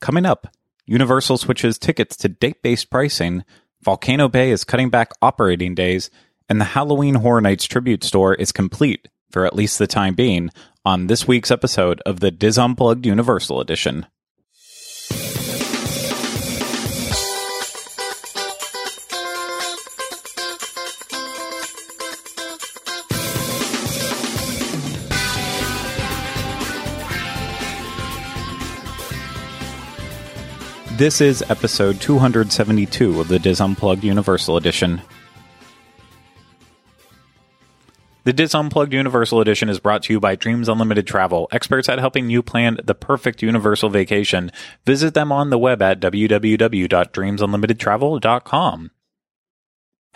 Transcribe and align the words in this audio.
Coming 0.00 0.26
up, 0.26 0.48
Universal 0.86 1.38
switches 1.38 1.78
tickets 1.78 2.16
to 2.18 2.28
date 2.28 2.62
based 2.62 2.90
pricing, 2.90 3.44
Volcano 3.82 4.28
Bay 4.28 4.50
is 4.50 4.64
cutting 4.64 4.90
back 4.90 5.10
operating 5.20 5.74
days, 5.74 6.10
and 6.48 6.60
the 6.60 6.64
Halloween 6.64 7.16
Horror 7.16 7.40
Nights 7.40 7.64
tribute 7.64 8.04
store 8.04 8.34
is 8.34 8.52
complete, 8.52 9.08
for 9.30 9.44
at 9.44 9.56
least 9.56 9.78
the 9.78 9.86
time 9.86 10.14
being, 10.14 10.50
on 10.84 11.08
this 11.08 11.26
week's 11.26 11.50
episode 11.50 12.00
of 12.06 12.20
the 12.20 12.30
DIS 12.30 12.58
Unplugged 12.58 13.04
Universal 13.04 13.60
Edition. 13.60 14.06
This 30.96 31.20
is 31.20 31.44
episode 31.50 32.00
272 32.00 33.20
of 33.20 33.28
the 33.28 33.38
DIS 33.38 33.60
Unplugged 33.60 34.02
Universal 34.02 34.56
Edition. 34.56 35.02
The 38.24 38.32
DIS 38.32 38.54
Unplugged 38.54 38.94
Universal 38.94 39.42
Edition 39.42 39.68
is 39.68 39.78
brought 39.78 40.04
to 40.04 40.14
you 40.14 40.20
by 40.20 40.36
Dreams 40.36 40.70
Unlimited 40.70 41.06
Travel, 41.06 41.48
experts 41.52 41.90
at 41.90 41.98
helping 41.98 42.30
you 42.30 42.42
plan 42.42 42.78
the 42.82 42.94
perfect 42.94 43.42
universal 43.42 43.90
vacation. 43.90 44.50
Visit 44.86 45.12
them 45.12 45.30
on 45.30 45.50
the 45.50 45.58
web 45.58 45.82
at 45.82 46.00
www.dreamsunlimitedtravel.com. 46.00 48.90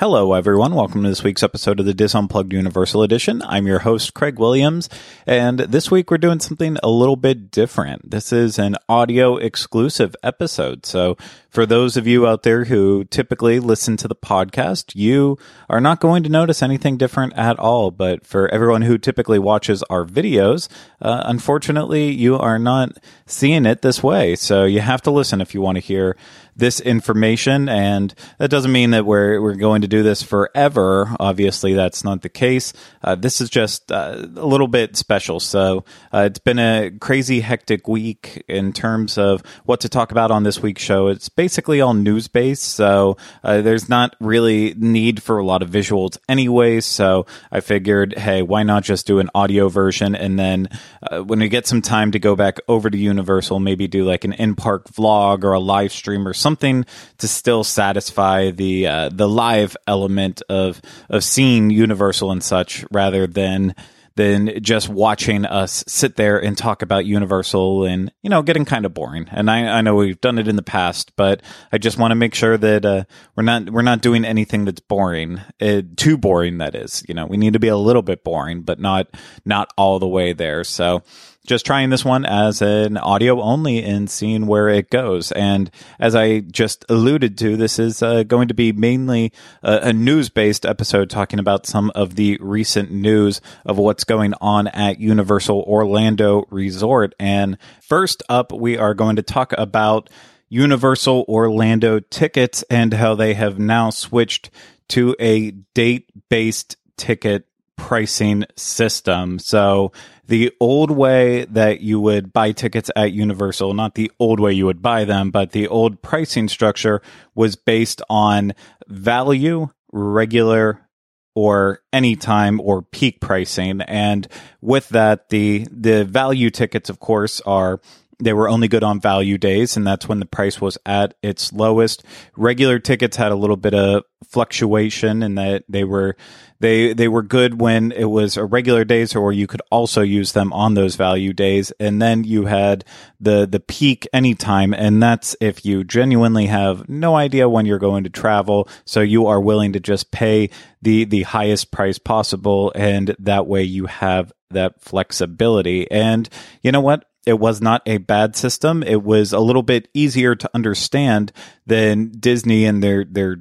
Hello, 0.01 0.33
everyone. 0.33 0.75
Welcome 0.75 1.03
to 1.03 1.11
this 1.11 1.23
week's 1.23 1.43
episode 1.43 1.79
of 1.79 1.85
the 1.85 1.93
DIS 1.93 2.15
Unplugged 2.15 2.55
Universal 2.55 3.03
Edition. 3.03 3.43
I'm 3.43 3.67
your 3.67 3.81
host, 3.81 4.15
Craig 4.15 4.39
Williams, 4.39 4.89
and 5.27 5.59
this 5.59 5.91
week 5.91 6.11
we're 6.11 6.17
doing 6.17 6.41
something 6.41 6.79
a 6.83 6.89
little 6.89 7.17
bit 7.17 7.51
different. 7.51 8.11
This 8.11 8.33
is 8.33 8.59
an 8.59 8.77
audio 8.89 9.37
exclusive 9.37 10.17
episode. 10.23 10.87
So, 10.87 11.19
for 11.51 11.67
those 11.67 11.99
of 11.99 12.07
you 12.07 12.27
out 12.27 12.45
there 12.45 12.65
who 12.65 13.05
typically 13.05 13.61
listen 13.61 13.99
to 13.99 14.09
the 14.09 14.15
podcast, 14.15 14.93
you 14.95 15.37
are 15.69 15.83
not 15.83 16.01
going 16.01 16.23
to 16.23 16.31
notice 16.31 16.63
anything 16.63 16.97
different 16.97 17.35
at 17.35 17.59
all. 17.59 17.91
But 17.91 18.25
for 18.25 18.49
everyone 18.49 18.83
who 18.83 18.97
typically 18.97 19.39
watches 19.39 19.83
our 19.91 20.07
videos, 20.07 20.69
uh, 21.03 21.25
unfortunately, 21.27 22.11
you 22.11 22.39
are 22.39 22.59
not 22.59 22.97
seeing 23.27 23.67
it 23.67 23.83
this 23.83 24.03
way. 24.03 24.35
So, 24.35 24.65
you 24.65 24.81
have 24.81 25.03
to 25.03 25.11
listen 25.11 25.43
if 25.43 25.53
you 25.53 25.61
want 25.61 25.77
to 25.77 25.83
hear 25.83 26.17
this 26.61 26.79
information. 26.81 27.69
And 27.69 28.15
that 28.39 28.51
doesn't 28.51 28.71
mean 28.71 28.91
that 28.91 29.05
we're, 29.05 29.41
we're 29.41 29.57
going 29.57 29.83
to 29.83 29.89
do 29.89 30.05
this 30.05 30.23
forever. 30.23 31.17
Obviously, 31.19 31.75
that's 31.75 32.05
not 32.05 32.23
the 32.23 32.29
case. 32.29 32.73
Uh, 33.03 33.17
this 33.17 33.41
is 33.41 33.51
just 33.51 33.91
uh, 33.91 34.27
a 34.37 34.47
little 34.47 34.69
bit 34.69 34.97
special. 34.97 35.41
So 35.41 35.85
uh, 36.13 36.29
it's 36.31 36.39
been 36.39 36.61
a 36.61 36.93
crazy, 37.01 37.41
hectic 37.41 37.89
week 37.89 38.45
in 38.47 38.73
terms 38.73 39.19
of 39.19 39.43
what 39.65 39.81
to 39.81 39.89
talk 39.89 40.13
about 40.13 40.31
on 40.31 40.45
this 40.45 40.61
week's 40.61 40.83
show. 40.83 41.09
It's 41.09 41.29
basically 41.29 41.81
all 41.81 41.95
news 41.95 42.29
based. 42.29 42.63
So 42.63 43.17
uh, 43.43 43.63
there's 43.63 43.89
not 43.89 44.15
really 44.21 44.75
need 44.77 45.23
for 45.23 45.39
a 45.39 45.45
lot 45.45 45.63
of 45.63 45.71
visuals 45.71 46.19
anyway. 46.29 46.81
So 46.81 47.27
I 47.51 47.61
figured, 47.61 48.17
hey, 48.17 48.43
why 48.43 48.63
not 48.63 48.85
just 48.85 49.07
do 49.07 49.19
an 49.19 49.31
audio 49.35 49.69
version? 49.69 50.15
And 50.15 50.39
then 50.39 50.69
uh, 51.03 51.21
when 51.21 51.41
we 51.41 51.49
get 51.49 51.67
some 51.67 51.83
time 51.83 52.13
to 52.13 52.19
go 52.19 52.37
back 52.37 52.59
over 52.69 52.91
to 52.91 52.99
Universal, 52.99 53.59
maybe 53.61 53.89
do 53.89 54.05
like 54.05 54.25
an 54.25 54.35
in 54.35 54.55
park 54.55 54.89
vlog 54.93 55.43
or 55.43 55.55
a 55.55 55.61
live 55.61 55.93
stream 55.93 56.29
or 56.29 56.35
something 56.35 56.50
something 56.51 56.85
to 57.19 57.29
still 57.29 57.63
satisfy 57.63 58.51
the 58.51 58.87
uh, 58.87 59.09
the 59.11 59.29
live 59.29 59.77
element 59.87 60.43
of 60.49 60.83
of 61.09 61.23
seeing 61.23 61.71
Universal 61.71 62.33
and 62.33 62.43
such, 62.43 62.85
rather 62.91 63.29
than 63.29 63.75
than 64.17 64.61
just 64.61 64.89
watching 64.89 65.47
us 65.47 65.85
sit 65.87 66.17
there 66.17 66.43
and 66.43 66.59
talk 66.59 66.83
about 66.83 67.07
Universal 67.07 67.85
and 67.85 68.13
you 68.23 68.29
know 68.29 68.43
getting 68.43 68.65
kind 68.65 68.85
of 68.85 68.93
boring. 68.93 69.29
And 69.31 69.49
I, 69.49 69.79
I 69.79 69.81
know 69.81 69.95
we've 69.95 70.21
done 70.21 70.39
it 70.39 70.49
in 70.49 70.57
the 70.57 70.63
past, 70.63 71.13
but 71.15 71.41
I 71.73 71.79
just 71.79 71.99
want 71.99 72.11
to 72.11 72.17
make 72.17 72.35
sure 72.35 72.59
that 72.59 72.85
uh, 72.85 73.05
we're 73.37 73.45
not 73.45 73.71
we're 73.71 73.83
not 73.83 74.03
doing 74.03 74.25
anything 74.25 74.65
that's 74.65 74.81
boring, 74.81 75.41
uh, 75.61 75.83
too 75.97 76.19
boring. 76.19 76.59
That 76.59 76.75
is, 76.75 77.05
you 77.07 77.15
know, 77.15 77.27
we 77.27 77.37
need 77.37 77.53
to 77.53 77.61
be 77.61 77.69
a 77.69 77.77
little 77.77 78.03
bit 78.03 78.25
boring, 78.25 78.63
but 78.63 78.81
not 78.81 79.07
not 79.45 79.73
all 79.79 80.01
the 80.01 80.09
way 80.09 80.33
there. 80.33 80.65
So 80.65 81.05
just 81.47 81.65
trying 81.65 81.91
this 81.91 82.05
one 82.05 82.25
as 82.25 82.61
an 82.63 82.97
audio 82.97 83.41
only 83.41 83.83
and 83.83 84.11
seeing 84.11 84.47
where 84.47 84.69
it 84.69 84.91
goes. 84.91 85.33
And 85.33 85.71
as 85.99 86.15
I 86.15 86.41
just 86.41 86.85
alluded 86.89 87.39
to, 87.39 87.57
this 87.57 87.79
is 87.79 88.03
uh, 88.03 88.23
going 88.25 88.49
to 88.49 88.55
be 88.55 88.73
mainly 88.73 89.33
a, 89.63 89.89
a 89.89 89.93
news 89.93 90.29
based 90.29 90.67
episode 90.67 91.11
talking 91.11 91.39
about 91.39 91.67
some 91.67 91.91
of 91.95 92.15
the 92.15 92.39
recent 92.41 92.91
news 92.91 93.41
of 93.65 93.79
what's 93.79 94.05
going 94.05 94.35
on 94.41 94.69
at 94.69 95.01
Universal 95.01 95.63
Orlando 95.63 96.45
Resort. 96.51 97.15
And 97.19 97.57
first 97.81 98.23
up, 98.29 98.53
we 98.53 98.77
are 98.77 98.95
going 98.95 99.17
to 99.17 99.23
talk 99.23 99.53
about 99.57 100.11
Universal 100.51 101.25
Orlando 101.29 102.01
tickets 102.01 102.63
and 102.65 102.93
how 102.93 103.15
they 103.15 103.35
have 103.35 103.59
now 103.59 103.91
switched 103.91 104.51
to 104.89 105.17
a 105.19 105.53
date 105.53 106.11
based 106.29 106.77
ticket 106.97 107.47
pricing 107.81 108.45
system. 108.57 109.39
So 109.39 109.93
the 110.29 110.53
old 110.61 110.91
way 110.91 111.47
that 111.47 111.81
you 111.81 111.99
would 112.01 112.33
buy 112.33 112.53
tickets 112.53 112.91
at 112.95 113.13
Universal, 113.13 113.75
not 113.75 113.95
the 113.95 114.13
old 114.21 114.39
way 114.39 114.53
you 114.53 114.67
would 114.67 114.83
buy 114.83 115.05
them, 115.05 115.31
but 115.31 115.53
the 115.53 115.67
old 115.67 116.03
pricing 116.03 116.47
structure 116.47 117.01
was 117.35 117.57
based 117.57 118.03
on 118.11 118.53
value, 118.87 119.71
regular, 119.93 120.87
or 121.35 121.81
anytime 121.93 122.61
or 122.61 122.83
peak 122.83 123.21
pricing. 123.21 123.81
And 123.81 124.29
with 124.61 124.91
that, 124.91 125.31
the, 125.31 125.67
the 125.71 126.05
value 126.05 126.51
tickets, 126.51 126.91
of 126.91 127.01
course, 127.01 127.41
are 127.41 127.81
they 128.21 128.33
were 128.33 128.49
only 128.49 128.69
good 128.69 128.85
on 128.85 129.01
value 129.01 129.39
days, 129.39 129.77
and 129.77 129.87
that's 129.87 130.09
when 130.09 130.21
the 130.21 130.27
price 130.27 130.61
was 130.61 130.79
at 130.87 131.15
its 131.23 131.53
lowest. 131.53 132.05
Regular 132.37 132.79
tickets 132.79 133.17
had 133.17 133.33
a 133.33 133.37
little 133.37 133.57
bit 133.57 133.75
of 133.75 134.05
fluctuation 134.29 135.23
in 135.23 135.35
that 135.37 135.65
they 135.69 135.85
were 135.85 136.17
they 136.61 136.93
they 136.93 137.09
were 137.09 137.23
good 137.23 137.61
when 137.61 137.91
it 137.93 138.05
was 138.05 138.37
a 138.37 138.45
regular 138.45 138.85
days, 138.85 139.17
or 139.17 139.33
you 139.33 139.47
could 139.47 139.63
also 139.71 140.03
use 140.03 140.33
them 140.33 140.53
on 140.53 140.75
those 140.75 140.95
value 140.95 141.33
days. 141.33 141.73
And 141.81 142.01
then 142.01 142.25
you 142.25 142.45
had 142.45 142.85
the 143.19 143.47
the 143.47 143.61
peak 143.61 144.07
anytime, 144.13 144.75
and 144.75 145.03
that's 145.03 145.35
if 145.41 145.65
you 145.65 145.85
genuinely 145.85 146.47
have 146.47 146.89
no 146.89 147.17
idea 147.17 147.49
when 147.49 147.67
you're 147.67 147.79
going 147.79 148.05
to 148.05 148.11
travel, 148.11 148.69
so 148.85 149.01
you 149.01 149.27
are 149.27 149.41
willing 149.41 149.73
to 149.73 149.81
just 149.81 150.11
pay 150.11 150.51
the 150.83 151.05
the 151.05 151.23
highest 151.23 151.71
price 151.73 151.99
possible, 151.99 152.73
and 152.75 153.17
that 153.19 153.47
way 153.47 153.63
you 153.63 153.87
have 153.87 154.33
that 154.51 154.81
flexibility. 154.81 155.91
And 155.91 156.29
you 156.63 156.73
know 156.73 156.81
what? 156.81 157.05
It 157.31 157.39
was 157.39 157.63
not 157.63 157.83
a 157.87 157.99
bad 157.99 158.35
system. 158.35 158.83
It 158.83 159.05
was 159.05 159.33
a 159.33 159.39
little 159.39 159.63
bit 159.63 159.87
easier 159.95 160.35
to 160.35 160.51
understand 160.53 161.31
than 161.65 162.11
Disney 162.11 162.65
and 162.65 162.83
their 162.83 163.05
their 163.05 163.37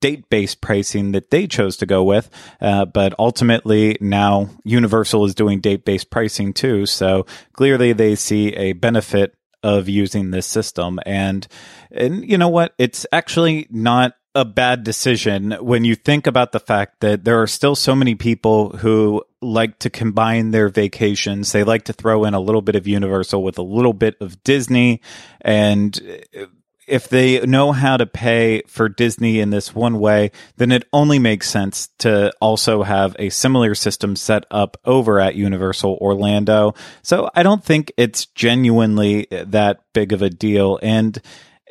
date 0.00 0.30
based 0.30 0.60
pricing 0.60 1.10
that 1.12 1.30
they 1.30 1.48
chose 1.48 1.76
to 1.78 1.86
go 1.86 2.04
with. 2.04 2.30
Uh, 2.60 2.84
but 2.84 3.14
ultimately, 3.18 3.96
now 4.00 4.48
Universal 4.64 5.24
is 5.24 5.34
doing 5.34 5.60
date 5.60 5.84
based 5.84 6.08
pricing 6.08 6.52
too. 6.52 6.86
So 6.86 7.26
clearly, 7.52 7.92
they 7.92 8.14
see 8.14 8.54
a 8.54 8.74
benefit 8.74 9.34
of 9.64 9.88
using 9.88 10.30
this 10.30 10.46
system. 10.46 11.00
And 11.04 11.48
and 11.90 12.24
you 12.28 12.38
know 12.38 12.48
what? 12.48 12.74
It's 12.78 13.06
actually 13.10 13.66
not 13.70 14.14
a 14.34 14.44
bad 14.44 14.84
decision 14.84 15.52
when 15.60 15.84
you 15.84 15.94
think 15.94 16.26
about 16.26 16.52
the 16.52 16.60
fact 16.60 17.00
that 17.00 17.24
there 17.24 17.40
are 17.42 17.46
still 17.46 17.74
so 17.74 17.94
many 17.94 18.14
people 18.14 18.70
who 18.78 19.22
like 19.40 19.78
to 19.80 19.90
combine 19.90 20.50
their 20.50 20.68
vacations. 20.68 21.52
They 21.52 21.64
like 21.64 21.84
to 21.84 21.92
throw 21.92 22.24
in 22.24 22.34
a 22.34 22.40
little 22.40 22.62
bit 22.62 22.76
of 22.76 22.86
Universal 22.86 23.42
with 23.42 23.58
a 23.58 23.62
little 23.62 23.92
bit 23.92 24.16
of 24.20 24.42
Disney. 24.42 25.02
And 25.40 26.00
if 26.88 27.08
they 27.08 27.40
know 27.46 27.72
how 27.72 27.96
to 27.96 28.06
pay 28.06 28.62
for 28.66 28.88
Disney 28.88 29.38
in 29.40 29.50
this 29.50 29.74
one 29.74 29.98
way, 29.98 30.30
then 30.56 30.72
it 30.72 30.88
only 30.92 31.18
makes 31.18 31.48
sense 31.48 31.88
to 31.98 32.32
also 32.40 32.82
have 32.82 33.14
a 33.18 33.28
similar 33.28 33.74
system 33.74 34.16
set 34.16 34.46
up 34.50 34.76
over 34.84 35.20
at 35.20 35.34
Universal 35.34 35.98
Orlando. 36.00 36.74
So 37.02 37.30
I 37.34 37.42
don't 37.42 37.64
think 37.64 37.92
it's 37.96 38.26
genuinely 38.26 39.26
that 39.30 39.80
big 39.92 40.12
of 40.12 40.22
a 40.22 40.30
deal. 40.30 40.78
And 40.82 41.20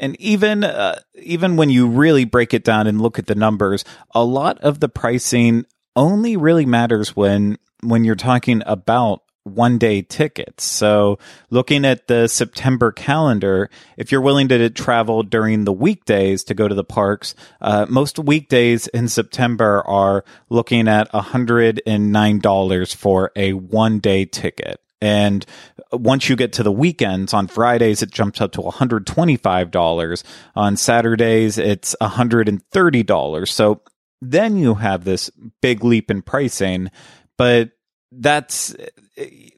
and 0.01 0.20
even 0.20 0.66
uh, 0.66 0.99
even 1.16 1.55
when 1.55 1.70
you 1.70 1.87
really 1.87 2.25
break 2.25 2.53
it 2.53 2.66
down 2.66 2.87
and 2.87 2.99
look 2.99 3.17
at 3.20 3.28
the 3.28 3.35
numbers, 3.35 3.85
a 4.14 4.25
lot 4.25 4.58
of 4.59 4.81
the 4.81 4.90
pricing 4.90 5.66
only 5.96 6.35
really 6.35 6.66
matters 6.66 7.16
when 7.16 7.58
when 7.84 8.03
you're 8.03 8.16
talking 8.16 8.61
about 8.66 9.22
one 9.43 9.78
day 9.78 10.02
tickets. 10.02 10.64
So 10.64 11.17
looking 11.49 11.85
at 11.85 12.08
the 12.08 12.28
September 12.28 12.91
calendar, 12.91 13.70
if 13.97 14.11
you're 14.11 14.22
willing 14.22 14.47
to 14.49 14.70
travel 14.70 15.23
during 15.23 15.64
the 15.64 15.73
weekdays 15.73 16.43
to 16.46 16.53
go 16.53 16.67
to 16.67 16.75
the 16.75 16.84
parks, 16.84 17.34
uh, 17.59 17.85
most 17.90 18.20
weekdays 18.20 18.87
in 18.87 19.08
September 19.08 19.81
are 19.87 20.23
looking 20.49 20.87
at 20.87 21.11
$109 21.11 22.96
for 22.96 23.31
a 23.35 23.53
one 23.53 23.99
day 23.99 24.25
ticket. 24.25 24.79
And 25.02 25.43
once 25.91 26.29
you 26.29 26.35
get 26.35 26.53
to 26.53 26.64
the 26.64 26.72
weekends, 26.72 27.34
on 27.34 27.47
Fridays, 27.47 28.02
it 28.02 28.11
jumps 28.11 28.41
up 28.41 28.52
to 28.53 28.61
$125. 28.61 30.23
On 30.55 30.78
Saturdays, 30.78 31.58
it's 31.58 31.96
$130. 32.02 33.47
So 33.47 33.82
then 34.22 34.58
you 34.58 34.76
have 34.76 35.03
this 35.03 35.29
big 35.61 35.84
leap 35.84 36.11
in 36.11 36.22
pricing. 36.22 36.90
But 37.38 37.72
that's 38.11 38.76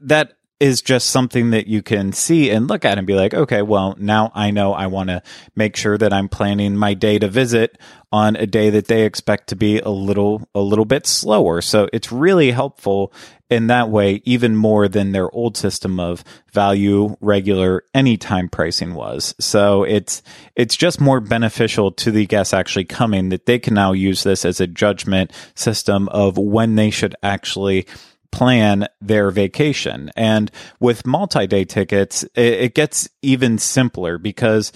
that 0.02 0.34
is 0.60 0.82
just 0.82 1.10
something 1.10 1.50
that 1.50 1.68
you 1.68 1.82
can 1.82 2.14
see 2.14 2.50
and 2.50 2.70
look 2.70 2.86
at 2.86 2.98
and 2.98 3.06
be 3.06 3.16
like, 3.16 3.34
okay, 3.34 3.62
well, 3.62 3.96
now 4.00 4.32
I 4.34 4.52
know 4.52 4.74
I 4.74 4.88
want 4.88 5.10
to 5.10 5.22
make 5.58 5.76
sure 5.76 5.98
that 5.98 6.14
I'm 6.14 6.30
planning 6.30 6.78
my 6.78 6.94
day 6.94 7.20
to 7.20 7.28
visit 7.28 7.78
on 8.14 8.38
a 8.38 8.48
day 8.48 8.70
that 8.70 8.88
they 8.88 9.04
expect 9.04 9.50
to 9.50 9.58
be 9.58 9.80
a 9.80 9.90
little 9.90 10.48
a 10.56 10.62
little 10.62 10.86
bit 10.86 11.06
slower. 11.06 11.62
So 11.62 11.90
it's 11.92 12.12
really 12.14 12.52
helpful 12.52 13.12
in 13.54 13.68
that 13.68 13.90
way 13.90 14.22
even 14.26 14.56
more 14.56 14.88
than 14.88 15.12
their 15.12 15.30
old 15.32 15.56
system 15.56 16.00
of 16.00 16.24
value 16.52 17.16
regular 17.22 17.84
anytime 17.94 18.50
pricing 18.50 18.94
was. 18.94 19.36
So 19.40 19.84
it's 19.84 20.22
it's 20.56 20.76
just 20.76 21.00
more 21.00 21.20
beneficial 21.20 21.92
to 21.94 22.12
the 22.12 22.26
guests 22.26 22.54
actually 22.54 22.86
coming 22.86 23.30
that 23.30 23.46
they 23.46 23.60
can 23.60 23.74
now 23.74 23.92
use 23.92 24.24
this 24.24 24.46
as 24.46 24.60
a 24.60 24.68
judgment 24.68 25.32
system 25.56 26.10
of 26.10 26.38
when 26.38 26.76
they 26.76 26.90
should 26.90 27.16
actually 27.24 27.86
plan 28.32 28.88
their 29.00 29.30
vacation. 29.30 30.12
And 30.16 30.50
with 30.80 31.06
multi 31.06 31.46
day 31.46 31.66
tickets, 31.66 32.24
it, 32.36 32.54
it, 32.54 32.74
gets 32.74 33.08
even 33.22 33.60
simpler 33.60 34.18
because 34.18 34.72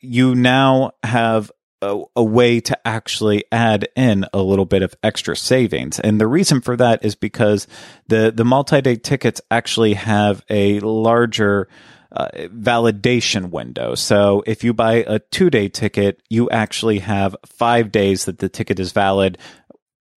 you 0.00 0.34
now 0.34 0.92
have 1.02 1.52
a, 1.84 2.02
a, 2.16 2.24
way 2.24 2.60
to 2.60 2.86
actually 2.86 3.44
add 3.52 3.88
in 3.94 4.24
a 4.32 4.42
little 4.42 4.64
bit 4.64 4.82
of 4.82 4.96
extra 5.02 5.36
savings. 5.36 6.00
And 6.00 6.20
the 6.20 6.26
reason 6.26 6.60
for 6.60 6.76
that 6.76 7.04
is 7.04 7.14
because 7.14 7.66
the, 8.08 8.32
the 8.34 8.44
multi 8.44 8.80
day 8.80 8.96
tickets 8.96 9.40
actually 9.50 9.94
have 9.94 10.42
a 10.48 10.80
larger 10.80 11.68
uh, 12.10 12.28
validation 12.46 13.50
window. 13.50 13.94
So 13.94 14.42
if 14.46 14.64
you 14.64 14.72
buy 14.72 15.04
a 15.06 15.18
two 15.18 15.50
day 15.50 15.68
ticket, 15.68 16.22
you 16.30 16.48
actually 16.50 17.00
have 17.00 17.36
five 17.44 17.90
days 17.92 18.24
that 18.24 18.38
the 18.38 18.48
ticket 18.48 18.78
is 18.78 18.92
valid 18.92 19.36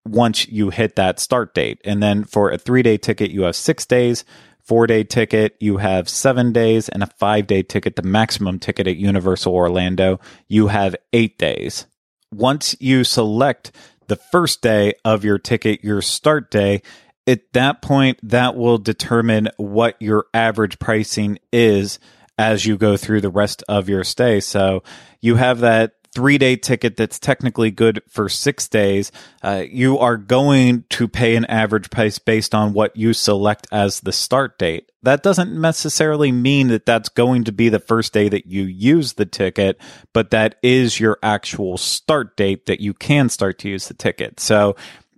once 0.06 0.46
you 0.48 0.70
hit 0.70 0.96
that 0.96 1.18
start 1.18 1.54
date. 1.54 1.80
And 1.84 2.02
then 2.02 2.24
for 2.24 2.50
a 2.50 2.58
three 2.58 2.82
day 2.82 2.96
ticket, 2.96 3.30
you 3.30 3.42
have 3.42 3.56
six 3.56 3.86
days. 3.86 4.24
Four 4.66 4.86
day 4.86 5.04
ticket, 5.04 5.56
you 5.60 5.76
have 5.76 6.08
seven 6.08 6.52
days. 6.52 6.88
And 6.88 7.02
a 7.02 7.06
five 7.06 7.46
day 7.46 7.62
ticket, 7.62 7.96
the 7.96 8.02
maximum 8.02 8.58
ticket 8.58 8.86
at 8.86 8.96
Universal 8.96 9.54
Orlando, 9.54 10.20
you 10.48 10.68
have 10.68 10.96
eight 11.12 11.38
days. 11.38 11.86
Once 12.32 12.74
you 12.80 13.04
select 13.04 13.72
the 14.08 14.16
first 14.16 14.62
day 14.62 14.94
of 15.04 15.24
your 15.24 15.38
ticket, 15.38 15.84
your 15.84 16.02
start 16.02 16.50
day, 16.50 16.82
at 17.26 17.52
that 17.52 17.82
point, 17.82 18.18
that 18.22 18.56
will 18.56 18.78
determine 18.78 19.48
what 19.56 20.00
your 20.00 20.26
average 20.32 20.78
pricing 20.78 21.38
is 21.52 21.98
as 22.38 22.66
you 22.66 22.76
go 22.76 22.96
through 22.96 23.20
the 23.20 23.30
rest 23.30 23.64
of 23.68 23.88
your 23.88 24.04
stay. 24.04 24.40
So 24.40 24.82
you 25.20 25.36
have 25.36 25.60
that 25.60 25.92
three 26.16 26.38
day 26.38 26.56
ticket 26.56 26.96
that's 26.96 27.18
technically 27.18 27.70
good 27.70 28.02
for 28.08 28.26
six 28.26 28.68
days, 28.68 29.12
uh, 29.42 29.62
you 29.68 29.98
are 29.98 30.16
going 30.16 30.82
to 30.88 31.06
pay 31.06 31.36
an 31.36 31.44
average 31.44 31.90
price 31.90 32.18
based 32.18 32.54
on 32.54 32.72
what 32.72 32.96
you 32.96 33.12
select 33.12 33.66
as 33.70 34.00
the 34.00 34.12
start 34.12 34.58
date. 34.58 34.90
That 35.02 35.22
doesn't 35.22 35.52
necessarily 35.52 36.32
mean 36.32 36.68
that 36.68 36.86
that's 36.86 37.10
going 37.10 37.44
to 37.44 37.52
be 37.52 37.68
the 37.68 37.78
first 37.78 38.14
day 38.14 38.30
that 38.30 38.46
you 38.46 38.62
use 38.62 39.12
the 39.12 39.26
ticket, 39.26 39.78
but 40.14 40.30
that 40.30 40.54
is 40.62 40.98
your 40.98 41.18
actual 41.22 41.76
start 41.76 42.34
date 42.34 42.64
that 42.64 42.80
you 42.80 42.94
can 42.94 43.28
start 43.28 43.58
to 43.58 43.68
use 43.68 43.88
the 43.88 43.94
ticket. 43.94 44.40
So 44.40 44.74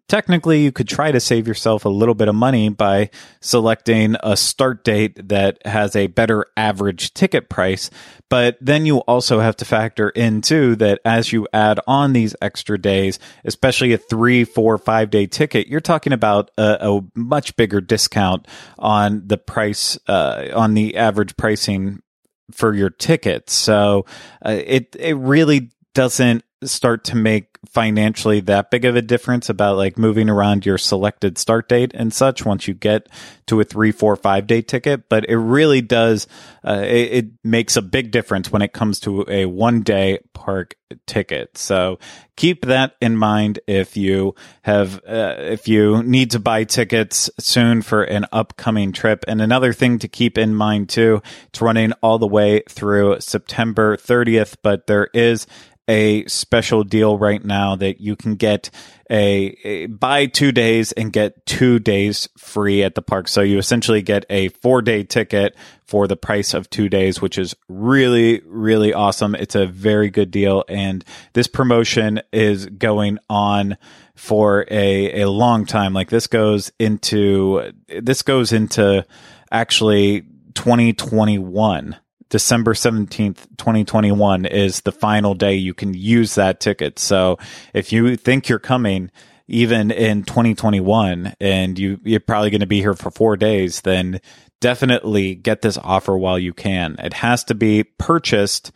technically 0.09 0.63
you 0.63 0.73
could 0.73 0.89
try 0.89 1.13
to 1.13 1.21
save 1.21 1.47
yourself 1.47 1.85
a 1.85 1.91
little 1.91 2.15
bit 2.15 2.29
of 2.29 2.35
money 2.35 2.71
by 2.71 3.11
selecting 3.41 4.17
a 4.23 4.37
start 4.37 4.83
date 4.83 5.29
that 5.29 5.65
has 5.67 5.95
a 5.95 6.07
better 6.07 6.47
average 6.57 7.13
ticket 7.15 7.49
price. 7.49 7.91
But 8.31 8.57
then 8.61 8.87
you 8.87 8.99
also 9.01 9.41
have 9.41 9.57
to 9.57 9.65
factor 9.65 10.09
in 10.11 10.41
too 10.41 10.77
that 10.77 11.01
as 11.05 11.33
you 11.33 11.47
add 11.53 11.81
on 11.87 12.13
these 12.13 12.35
extra 12.41 12.81
days, 12.81 13.19
especially 13.45 13.93
a 13.93 13.99
three, 13.99 14.45
four, 14.45 14.79
five 14.79 15.11
day 15.11 15.27
ticket, 15.27 15.69
you're 15.69 15.81
talking 15.81 16.13
about 16.13 16.51
a, 16.59 16.89
a 16.89 17.01
much 17.15 17.57
bigger 17.57 17.81
discount 17.81 18.47
on 18.79 19.27
the 19.27 19.39
price, 19.39 19.99
uh, 20.09 20.49
on 20.55 20.75
the 20.75 20.97
average 20.97 21.37
pricing 21.37 22.03
for 22.51 22.75
your 22.75 22.91
ticket. 22.91 23.51
So 23.51 24.07
uh, 24.45 24.59
it, 24.65 24.97
it 24.99 25.15
really 25.17 25.71
doesn't 25.95 26.45
start 26.65 27.05
to 27.05 27.17
make 27.17 27.48
financially 27.67 28.41
that 28.41 28.71
big 28.71 28.85
of 28.85 28.97
a 28.97 29.03
difference 29.03 29.49
about 29.49 29.77
like 29.77 29.99
moving 29.99 30.29
around 30.29 30.65
your 30.65 30.79
selected 30.79 31.39
start 31.39 31.69
date 31.69 31.93
and 31.95 32.13
such 32.13 32.45
once 32.45 32.69
you 32.69 32.75
get 32.75 33.09
to 33.47 33.61
a 33.61 33.65
three, 33.65 33.93
four, 33.93 34.17
five 34.17 34.47
day 34.47 34.63
ticket. 34.63 35.09
But 35.09 35.29
it 35.29 35.37
really 35.37 35.81
does, 35.81 36.27
uh, 36.65 36.83
it, 36.85 37.13
it, 37.13 37.27
makes 37.45 37.77
a 37.77 37.83
big 37.83 38.11
difference 38.11 38.53
when 38.53 38.61
it 38.61 38.75
comes 38.75 39.01
to 39.01 39.25
a 39.27 39.47
one 39.47 39.83
day 39.83 40.19
park 40.35 40.75
ticket. 41.07 41.57
So 41.57 41.99
keep 42.37 42.67
that 42.67 42.95
in 43.01 43.17
mind 43.17 43.59
if 43.67 43.97
you 43.97 44.35
have, 44.63 45.01
uh, 45.07 45.37
if 45.39 45.67
you 45.67 46.03
need 46.03 46.31
to 46.33 46.39
buy 46.39 46.65
tickets 46.65 47.31
soon 47.39 47.81
for 47.81 48.03
an 48.03 48.27
upcoming 48.33 48.93
trip. 48.93 49.25
And 49.27 49.41
another 49.41 49.73
thing 49.73 49.99
to 50.01 50.09
keep 50.09 50.37
in 50.37 50.55
mind 50.55 50.91
too, 50.91 51.23
it's 51.49 51.63
running 51.63 51.93
all 52.03 52.19
the 52.19 52.27
way 52.27 52.63
through 52.69 53.21
September 53.21 53.97
30th, 53.97 54.57
but 54.63 54.87
there 54.87 55.09
is 55.15 55.47
a 55.89 56.25
special 56.27 56.85
deal 56.85 57.19
right 57.19 57.43
now 57.43 57.75
that 57.75 58.01
you 58.01 58.15
can 58.15 58.35
get 58.35 58.71
a, 59.11 59.57
a, 59.65 59.87
buy 59.87 60.27
two 60.27 60.53
days 60.53 60.93
and 60.93 61.13
get 61.13 61.47
two 61.47 61.79
days 61.79 62.29
free 62.37 62.83
at 62.83 62.95
the 62.95 63.01
park. 63.01 63.27
So 63.27 63.41
you 63.41 63.57
essentially 63.57 64.03
get 64.03 64.27
a 64.29 64.49
four 64.49 64.83
day 64.83 65.03
ticket 65.03 65.57
for 65.85 66.07
the 66.07 66.17
price 66.17 66.53
of 66.53 66.69
two 66.69 66.91
days, 66.91 67.23
which 67.23 67.39
is 67.39 67.57
really, 67.69 68.43
really 68.47 68.93
awesome. 68.93 69.35
It's 69.35 69.55
a 69.55 69.67
very 69.67 70.11
good 70.11 70.31
deal. 70.31 70.63
And 70.69 71.03
this 71.33 71.47
promotion 71.47 72.21
is 72.33 72.67
going 72.67 73.19
on 73.31 73.79
for 74.15 74.67
a, 74.71 75.23
a 75.23 75.31
long 75.31 75.65
time. 75.65 75.95
Like 75.95 76.11
this 76.11 76.27
goes 76.27 76.71
into, 76.79 77.73
this 77.89 78.21
goes 78.21 78.53
into 78.53 79.07
actually 79.51 80.27
2021. 80.53 81.97
December 82.31 82.75
17th, 82.75 83.47
2021 83.57 84.45
is 84.45 84.83
the 84.83 84.93
final 84.93 85.35
day 85.35 85.55
you 85.55 85.75
can 85.75 85.95
use 85.95 86.35
that 86.35 86.61
ticket. 86.61 86.99
So 86.99 87.39
if 87.73 87.93
you 87.93 88.17
think 88.17 88.49
you're 88.49 88.59
coming, 88.59 89.11
even 89.47 89.91
in 89.91 90.25
2021 90.25 91.35
and 91.41 91.79
you, 91.79 92.01
you're 92.05 92.21
probably 92.21 92.51
going 92.51 92.61
to 92.61 92.67
be 92.67 92.81
here 92.81 92.95
for 92.95 93.11
four 93.11 93.37
days, 93.37 93.81
then 93.81 94.21
definitely 94.61 95.35
get 95.35 95.63
this 95.63 95.79
offer 95.79 96.17
while 96.17 96.39
you 96.39 96.53
can. 96.53 96.97
It 96.99 97.15
has 97.15 97.45
to 97.45 97.55
be 97.55 97.85
purchased 97.85 98.73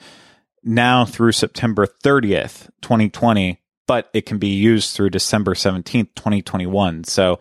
now 0.65 1.05
through 1.05 1.33
September 1.33 1.87
30th, 1.87 2.71
2020, 2.81 3.61
but 3.87 4.09
it 4.15 4.25
can 4.25 4.39
be 4.39 4.55
used 4.55 4.97
through 4.97 5.11
December 5.11 5.55
17th, 5.55 6.15
2021. 6.15 7.05
So 7.05 7.39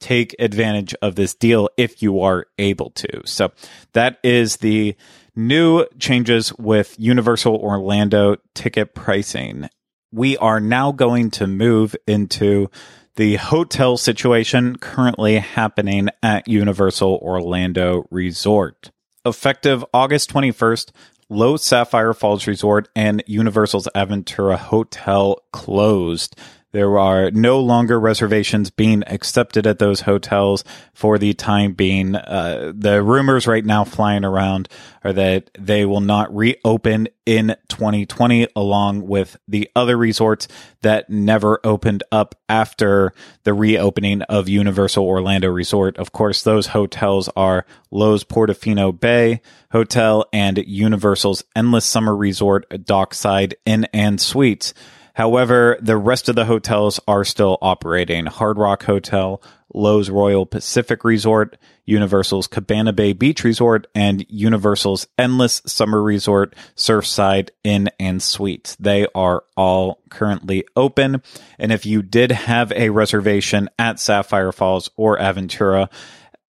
take 0.00 0.34
advantage 0.38 0.94
of 1.02 1.14
this 1.14 1.34
deal 1.34 1.68
if 1.76 2.02
you 2.02 2.20
are 2.20 2.46
able 2.58 2.90
to. 2.90 3.22
So 3.24 3.52
that 3.92 4.18
is 4.22 4.58
the 4.58 4.96
new 5.34 5.86
changes 5.98 6.52
with 6.58 6.94
Universal 6.98 7.56
Orlando 7.56 8.36
ticket 8.54 8.94
pricing. 8.94 9.68
We 10.12 10.36
are 10.38 10.60
now 10.60 10.92
going 10.92 11.30
to 11.32 11.46
move 11.46 11.94
into 12.06 12.70
the 13.16 13.36
hotel 13.36 13.96
situation 13.96 14.76
currently 14.76 15.38
happening 15.38 16.08
at 16.22 16.48
Universal 16.48 17.18
Orlando 17.20 18.06
Resort. 18.10 18.90
Effective 19.24 19.84
August 19.92 20.30
21st, 20.30 20.92
Loews 21.30 21.60
Sapphire 21.60 22.14
Falls 22.14 22.46
Resort 22.46 22.88
and 22.96 23.22
Universal's 23.26 23.88
Aventura 23.94 24.56
Hotel 24.56 25.42
closed. 25.52 26.36
There 26.70 26.98
are 26.98 27.30
no 27.30 27.60
longer 27.60 27.98
reservations 27.98 28.70
being 28.70 29.02
accepted 29.06 29.66
at 29.66 29.78
those 29.78 30.02
hotels 30.02 30.64
for 30.92 31.18
the 31.18 31.32
time 31.32 31.72
being. 31.72 32.14
Uh, 32.14 32.72
the 32.76 33.02
rumors 33.02 33.46
right 33.46 33.64
now 33.64 33.84
flying 33.84 34.22
around 34.22 34.68
are 35.02 35.14
that 35.14 35.50
they 35.58 35.86
will 35.86 36.02
not 36.02 36.34
reopen 36.34 37.08
in 37.24 37.56
2020 37.68 38.48
along 38.54 39.06
with 39.06 39.38
the 39.48 39.70
other 39.74 39.96
resorts 39.96 40.46
that 40.82 41.08
never 41.08 41.58
opened 41.64 42.02
up 42.12 42.34
after 42.50 43.14
the 43.44 43.54
reopening 43.54 44.20
of 44.22 44.48
Universal 44.48 45.06
Orlando 45.06 45.48
Resort. 45.48 45.96
Of 45.96 46.12
course, 46.12 46.42
those 46.42 46.68
hotels 46.68 47.30
are 47.34 47.64
Loews 47.90 48.24
Portofino 48.24 48.98
Bay 48.98 49.40
Hotel 49.72 50.26
and 50.34 50.58
Universal's 50.58 51.44
Endless 51.56 51.86
Summer 51.86 52.14
Resort 52.14 52.66
Dockside 52.84 53.56
Inn 53.64 53.86
and 53.94 54.20
Suites. 54.20 54.74
However, 55.18 55.76
the 55.82 55.96
rest 55.96 56.28
of 56.28 56.36
the 56.36 56.44
hotels 56.44 57.00
are 57.08 57.24
still 57.24 57.58
operating. 57.60 58.26
Hard 58.26 58.56
Rock 58.56 58.84
Hotel, 58.84 59.42
Loews 59.74 60.08
Royal 60.08 60.46
Pacific 60.46 61.02
Resort, 61.02 61.56
Universal's 61.84 62.46
Cabana 62.46 62.92
Bay 62.92 63.14
Beach 63.14 63.42
Resort, 63.42 63.88
and 63.96 64.24
Universal's 64.28 65.08
Endless 65.18 65.60
Summer 65.66 66.00
Resort, 66.00 66.54
Surfside 66.76 67.50
Inn 67.64 67.90
and 67.98 68.22
Suites. 68.22 68.76
They 68.76 69.08
are 69.12 69.42
all 69.56 70.02
currently 70.08 70.64
open. 70.76 71.20
And 71.58 71.72
if 71.72 71.84
you 71.84 72.00
did 72.02 72.30
have 72.30 72.70
a 72.70 72.90
reservation 72.90 73.68
at 73.76 73.98
Sapphire 73.98 74.52
Falls 74.52 74.88
or 74.94 75.18
Aventura, 75.18 75.90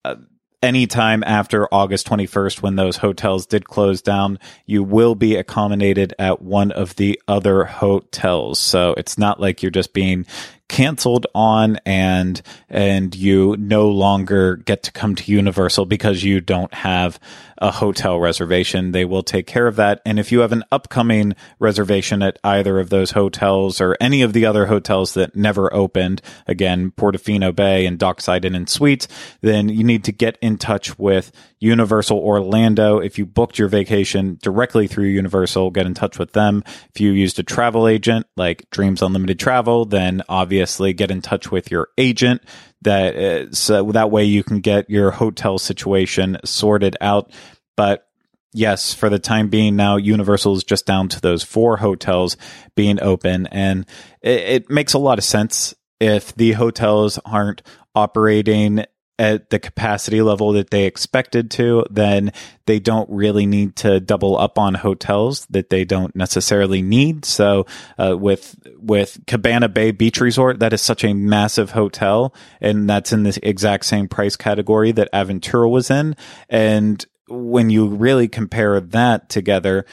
uh, 0.05 0.17
anytime 0.61 1.23
after 1.25 1.67
August 1.73 2.07
21st, 2.07 2.61
when 2.61 2.75
those 2.75 2.97
hotels 2.97 3.45
did 3.45 3.65
close 3.65 4.01
down, 4.01 4.39
you 4.65 4.83
will 4.83 5.15
be 5.15 5.35
accommodated 5.35 6.13
at 6.19 6.41
one 6.41 6.71
of 6.71 6.95
the 6.95 7.21
other 7.27 7.65
hotels. 7.65 8.59
So 8.59 8.93
it's 8.97 9.17
not 9.17 9.39
like 9.39 9.61
you're 9.61 9.71
just 9.71 9.93
being 9.93 10.25
canceled 10.69 11.27
on 11.35 11.77
and 11.85 12.41
and 12.69 13.15
you 13.15 13.57
no 13.57 13.89
longer 13.89 14.55
get 14.55 14.83
to 14.83 14.91
come 14.91 15.15
to 15.15 15.31
Universal 15.31 15.85
because 15.85 16.23
you 16.23 16.39
don't 16.39 16.73
have 16.73 17.19
a 17.59 17.71
hotel 17.71 18.19
reservation. 18.19 18.91
They 18.91 19.05
will 19.05 19.23
take 19.23 19.45
care 19.45 19.67
of 19.67 19.75
that. 19.75 20.01
And 20.05 20.17
if 20.17 20.31
you 20.31 20.39
have 20.39 20.51
an 20.51 20.63
upcoming 20.71 21.35
reservation 21.59 22.23
at 22.23 22.39
either 22.43 22.79
of 22.79 22.89
those 22.89 23.11
hotels 23.11 23.81
or 23.81 23.97
any 23.99 24.21
of 24.21 24.33
the 24.33 24.45
other 24.45 24.67
hotels 24.67 25.13
that 25.15 25.35
never 25.35 25.73
opened, 25.73 26.21
again, 26.47 26.91
Portofino 26.91 27.53
Bay 27.53 27.85
and 27.85 27.99
Dockside 27.99 28.45
Inn 28.45 28.55
and 28.55 28.69
Suites, 28.69 29.07
then 29.41 29.69
you 29.69 29.83
need 29.83 30.05
to 30.05 30.11
get 30.11 30.37
in 30.41 30.57
touch 30.57 30.97
with 30.97 31.31
Universal 31.59 32.17
Orlando. 32.17 32.99
If 32.99 33.17
you 33.17 33.25
booked 33.25 33.59
your 33.59 33.67
vacation 33.67 34.39
directly 34.41 34.87
through 34.87 35.07
Universal, 35.07 35.71
get 35.71 35.85
in 35.85 35.93
touch 35.93 36.17
with 36.17 36.31
them. 36.31 36.63
If 36.93 37.01
you 37.01 37.11
used 37.11 37.37
a 37.39 37.43
travel 37.43 37.87
agent 37.87 38.27
like 38.37 38.69
Dreams 38.69 39.01
Unlimited 39.01 39.39
Travel, 39.39 39.85
then 39.85 40.21
obviously 40.59 40.91
get 40.91 41.09
in 41.09 41.21
touch 41.21 41.49
with 41.51 41.71
your 41.71 41.87
agent 41.97 42.43
that 42.81 43.15
uh, 43.15 43.51
so 43.51 43.91
that 43.93 44.11
way 44.11 44.25
you 44.25 44.43
can 44.43 44.59
get 44.59 44.89
your 44.89 45.09
hotel 45.09 45.57
situation 45.57 46.37
sorted 46.43 46.97
out. 46.99 47.31
But 47.77 48.05
yes, 48.51 48.93
for 48.93 49.09
the 49.09 49.19
time 49.19 49.47
being 49.47 49.77
now, 49.77 49.95
Universal 49.95 50.57
is 50.57 50.65
just 50.65 50.85
down 50.85 51.07
to 51.09 51.21
those 51.21 51.43
four 51.43 51.77
hotels 51.77 52.35
being 52.75 53.01
open. 53.01 53.47
And 53.47 53.85
it, 54.21 54.39
it, 54.39 54.69
makes 54.69 54.93
a 54.93 54.99
lot 54.99 55.17
of 55.17 55.23
sense 55.23 55.73
if 56.01 56.35
the 56.35 56.51
hotels 56.51 57.19
aren't 57.23 57.61
operating 57.95 58.83
at 59.19 59.49
the 59.49 59.59
capacity 59.59 60.21
level 60.21 60.53
that 60.53 60.69
they 60.71 60.85
expected 60.85 61.51
to, 61.51 61.85
then 61.91 62.31
they 62.65 62.79
don't 62.79 63.09
really 63.09 63.45
need 63.45 63.75
to 63.75 63.99
double 63.99 64.37
up 64.37 64.57
on 64.57 64.73
hotels 64.75 65.45
that 65.47 65.69
they 65.69 65.83
don't 65.83 66.15
necessarily 66.15 66.81
need. 66.81 67.25
So, 67.25 67.65
uh, 67.97 68.17
with 68.17 68.55
with 68.77 69.19
Cabana 69.27 69.67
Bay 69.67 69.91
Beach 69.91 70.21
Resort, 70.21 70.59
that 70.59 70.73
is 70.73 70.81
such 70.81 71.03
a 71.03 71.13
massive 71.13 71.71
hotel, 71.71 72.33
and 72.61 72.89
that's 72.89 73.11
in 73.11 73.23
the 73.23 73.37
exact 73.43 73.85
same 73.85 74.07
price 74.07 74.37
category 74.37 74.93
that 74.93 75.11
Aventura 75.13 75.69
was 75.69 75.91
in. 75.91 76.15
And 76.47 77.05
when 77.27 77.69
you 77.69 77.87
really 77.87 78.29
compare 78.29 78.79
that 78.79 79.29
together, 79.29 79.85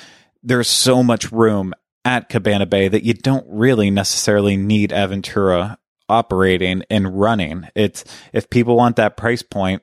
there's 0.43 0.69
so 0.69 1.03
much 1.03 1.33
room 1.33 1.75
at 2.05 2.29
Cabana 2.29 2.67
Bay 2.67 2.87
that 2.87 3.03
you 3.03 3.15
don't 3.15 3.47
really 3.49 3.91
necessarily 3.91 4.57
need 4.57 4.91
Aventura 4.91 5.77
operating 6.09 6.83
and 6.91 7.19
running. 7.19 7.69
It's 7.75 8.05
if 8.33 8.51
people 8.51 8.77
want 8.77 8.97
that 8.97 9.17
price 9.17 9.43
point, 9.43 9.83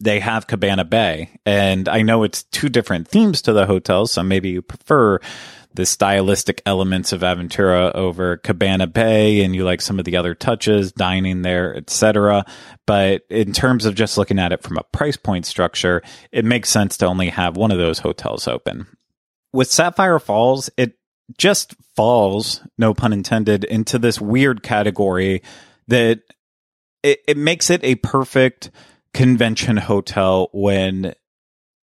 they 0.00 0.20
have 0.20 0.46
Cabana 0.46 0.84
Bay. 0.84 1.30
And 1.44 1.88
I 1.88 2.02
know 2.02 2.22
it's 2.22 2.44
two 2.44 2.68
different 2.68 3.08
themes 3.08 3.42
to 3.42 3.52
the 3.52 3.66
hotel, 3.66 4.06
so 4.06 4.22
maybe 4.22 4.50
you 4.50 4.62
prefer 4.62 5.18
the 5.74 5.86
stylistic 5.86 6.62
elements 6.66 7.12
of 7.12 7.22
Aventura 7.22 7.94
over 7.94 8.36
Cabana 8.36 8.86
Bay 8.86 9.42
and 9.42 9.54
you 9.54 9.64
like 9.64 9.80
some 9.80 9.98
of 9.98 10.04
the 10.04 10.16
other 10.16 10.34
touches, 10.34 10.92
dining 10.92 11.42
there, 11.42 11.74
etc. 11.74 12.44
But 12.86 13.22
in 13.30 13.52
terms 13.52 13.86
of 13.86 13.94
just 13.94 14.18
looking 14.18 14.38
at 14.38 14.52
it 14.52 14.62
from 14.62 14.76
a 14.76 14.84
price 14.84 15.16
point 15.16 15.46
structure, 15.46 16.02
it 16.30 16.44
makes 16.44 16.68
sense 16.68 16.96
to 16.98 17.06
only 17.06 17.30
have 17.30 17.56
one 17.56 17.70
of 17.70 17.78
those 17.78 18.00
hotels 18.00 18.46
open. 18.46 18.86
With 19.52 19.70
Sapphire 19.70 20.18
Falls, 20.18 20.70
it 20.76 20.98
just 21.36 21.74
falls, 21.96 22.60
no 22.78 22.94
pun 22.94 23.12
intended, 23.12 23.64
into 23.64 23.98
this 23.98 24.20
weird 24.20 24.62
category 24.62 25.42
that 25.88 26.20
it, 27.02 27.20
it 27.26 27.36
makes 27.36 27.70
it 27.70 27.82
a 27.84 27.96
perfect 27.96 28.70
convention 29.12 29.76
hotel 29.76 30.48
when 30.52 31.14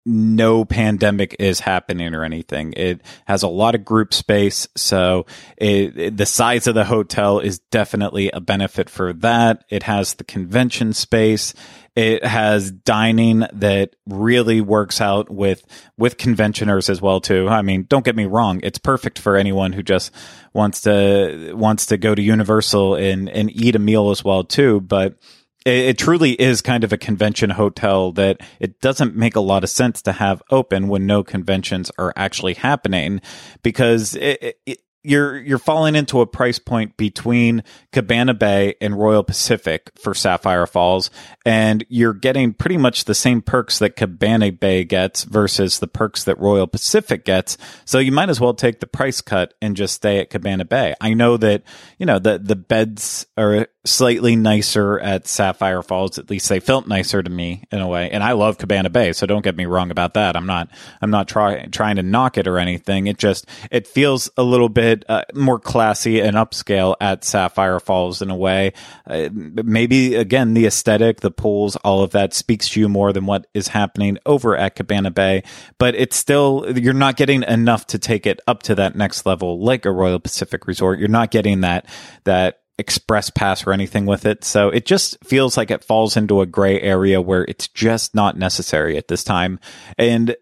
no 0.07 0.64
pandemic 0.64 1.35
is 1.38 1.61
happening 1.61 2.14
or 2.14 2.25
anything. 2.25 2.75
It 2.76 3.00
has 3.26 3.43
a 3.43 3.49
lot 3.49 3.75
of 3.75 3.85
group 3.85 4.12
space, 4.12 4.69
so 4.76 5.25
it, 5.57 5.99
it, 5.99 6.17
the 6.17 6.26
size 6.26 6.67
of 6.67 6.75
the 6.75 6.85
hotel 6.85 7.38
is 7.38 7.59
definitely 7.71 8.31
a 8.31 8.41
benefit 8.41 8.91
for 8.91 9.14
that. 9.14 9.64
It 9.71 9.85
has 9.85 10.14
the 10.14 10.25
convention 10.25 10.93
space. 10.93 11.55
It 11.97 12.25
has 12.25 12.73
dining 12.73 13.47
that 13.53 13.95
really 14.07 14.61
works 14.61 15.01
out 15.01 15.31
with 15.31 15.65
with 15.97 16.17
conventioners 16.17 16.91
as 16.91 17.01
well 17.01 17.21
too. 17.21 17.49
I 17.49 17.63
mean, 17.63 17.87
don't 17.89 18.05
get 18.05 18.17
me 18.17 18.25
wrong, 18.25 18.61
it's 18.63 18.79
perfect 18.79 19.19
for 19.19 19.37
anyone 19.37 19.73
who 19.73 19.83
just 19.83 20.13
wants 20.53 20.81
to 20.83 21.53
wants 21.55 21.87
to 21.87 21.97
go 21.97 22.15
to 22.15 22.23
Universal 22.23 22.97
and 22.97 23.29
and 23.29 23.51
eat 23.51 23.77
a 23.77 23.79
meal 23.79 24.11
as 24.11 24.25
well 24.25 24.43
too, 24.43 24.81
but 24.81 25.17
it, 25.65 25.97
truly 25.99 26.33
is 26.33 26.61
kind 26.61 26.85
of 26.85 26.93
a 26.93 26.99
convention 26.99 27.51
hotel 27.51 28.13
that 28.13 28.41
it 28.61 28.81
doesn't 28.81 29.17
make 29.17 29.37
a 29.37 29.41
lot 29.41 29.65
of 29.65 29.71
sense 29.71 30.03
to 30.03 30.13
have 30.13 30.43
open 30.51 30.89
when 30.89 31.07
no 31.07 31.25
conventions 31.25 31.91
are 31.99 32.13
actually 32.17 32.55
happening 32.55 33.21
because 33.63 34.15
it, 34.15 34.59
it, 34.67 34.81
you're 35.04 35.38
you're 35.38 35.58
falling 35.58 35.94
into 35.94 36.20
a 36.20 36.26
price 36.26 36.58
point 36.58 36.96
between 36.96 37.62
Cabana 37.92 38.34
Bay 38.34 38.75
and 38.80 38.99
Royal 38.99 39.23
Pacific 39.23 39.92
for 39.96 40.14
Sapphire 40.14 40.66
Falls, 40.66 41.11
and 41.44 41.84
you're 41.88 42.14
getting 42.14 42.54
pretty 42.54 42.78
much 42.78 43.04
the 43.04 43.14
same 43.14 43.42
perks 43.42 43.78
that 43.78 43.96
Cabana 43.96 44.50
Bay 44.50 44.82
gets 44.82 45.25
versus 45.25 45.78
the 45.78 45.87
perks 45.87 46.25
that 46.25 46.40
Royal 46.40 46.66
Pacific 46.66 47.25
gets. 47.25 47.58
So 47.84 47.99
you 47.99 48.12
might 48.12 48.30
as 48.30 48.40
well 48.40 48.54
take 48.54 48.80
the 48.80 48.87
price 48.87 49.20
cut 49.20 49.54
and 49.61 49.76
just 49.76 49.94
stay 49.94 50.18
at 50.18 50.30
Cabana 50.30 50.64
Bay. 50.64 50.94
I 51.00 51.12
know 51.12 51.37
that 51.37 51.62
you 51.99 52.06
know 52.06 52.18
the 52.18 52.38
the 52.38 52.56
beds 52.56 53.26
are 53.37 53.68
slightly 53.87 54.35
nicer 54.35 54.99
at 54.99 55.26
Sapphire 55.26 55.83
Falls. 55.83 56.19
At 56.19 56.31
least 56.31 56.49
they 56.49 56.61
felt 56.61 56.87
nicer 56.87 57.23
to 57.23 57.31
me 57.31 57.64
in 57.71 57.81
a 57.81 57.88
way. 57.88 58.11
And 58.11 58.23
I 58.23 58.33
love 58.33 58.59
Cabana 58.59 58.91
Bay, 58.91 59.12
so 59.12 59.26
don't 59.26 59.43
get 59.43 59.57
me 59.57 59.67
wrong 59.67 59.91
about 59.91 60.14
that. 60.14 60.37
I'm 60.37 60.47
not 60.47 60.71
I'm 61.03 61.11
not 61.11 61.29
trying 61.29 61.71
trying 61.71 61.97
to 61.97 62.03
knock 62.03 62.38
it 62.38 62.47
or 62.47 62.59
anything. 62.59 63.07
It 63.07 63.19
just 63.19 63.47
it 63.71 63.87
feels 63.87 64.31
a 64.37 64.43
little 64.43 64.69
bit 64.69 65.05
uh, 65.09 65.25
more 65.35 65.59
classy 65.59 66.21
and 66.21 66.37
upscale 66.37 66.97
at 67.00 67.25
Sapphire 67.25 67.81
Falls 67.81 68.23
in 68.23 68.31
a 68.31 68.37
way. 68.37 68.73
Uh, 69.07 69.29
maybe 69.33 70.14
again 70.14 70.55
the 70.55 70.67
aesthetic, 70.67 71.21
the 71.21 71.31
pools, 71.31 71.76
all 71.76 72.03
of 72.03 72.12
that 72.12 72.33
speaks 72.33 72.69
to 72.71 72.81
you 72.81 72.88
more 72.88 73.12
than 73.12 73.26
what 73.26 73.47
is 73.55 73.69
happening 73.69 74.19
over 74.25 74.57
at 74.57 74.76
Cabana 74.76 75.11
Bay. 75.11 75.43
But 75.79 75.95
it's 75.95 76.17
still 76.17 76.67
you're 76.75 76.95
not 76.95 77.17
getting 77.17 77.43
enough 77.43 77.87
to 77.88 77.99
take 77.99 78.26
it 78.26 78.41
up 78.47 78.62
to 78.64 78.75
that 78.76 78.97
next 78.97 79.26
level 79.26 79.62
like 79.62 79.85
a 79.85 79.93
Royal 79.93 80.19
Pacific 80.19 80.67
Resort. 80.67 80.99
You're 80.99 81.09
not 81.09 81.31
getting 81.31 81.61
that 81.61 81.87
that 82.25 82.61
express 82.78 83.31
pass 83.31 83.66
or 83.66 83.73
anything 83.73 84.07
with 84.07 84.26
it. 84.26 84.45
So 84.45 84.69
it 84.69 84.85
just 84.87 85.23
feels 85.25 85.57
like 85.57 85.71
it 85.71 85.85
falls 85.85 86.16
into 86.16 86.40
a 86.40 86.47
gray 86.47 86.81
area 86.81 87.21
where 87.21 87.45
it's 87.45 87.69
just 87.69 88.14
not 88.14 88.37
necessary 88.37 88.97
at 88.97 89.09
this 89.09 89.23
time. 89.23 89.61
And 89.97 90.37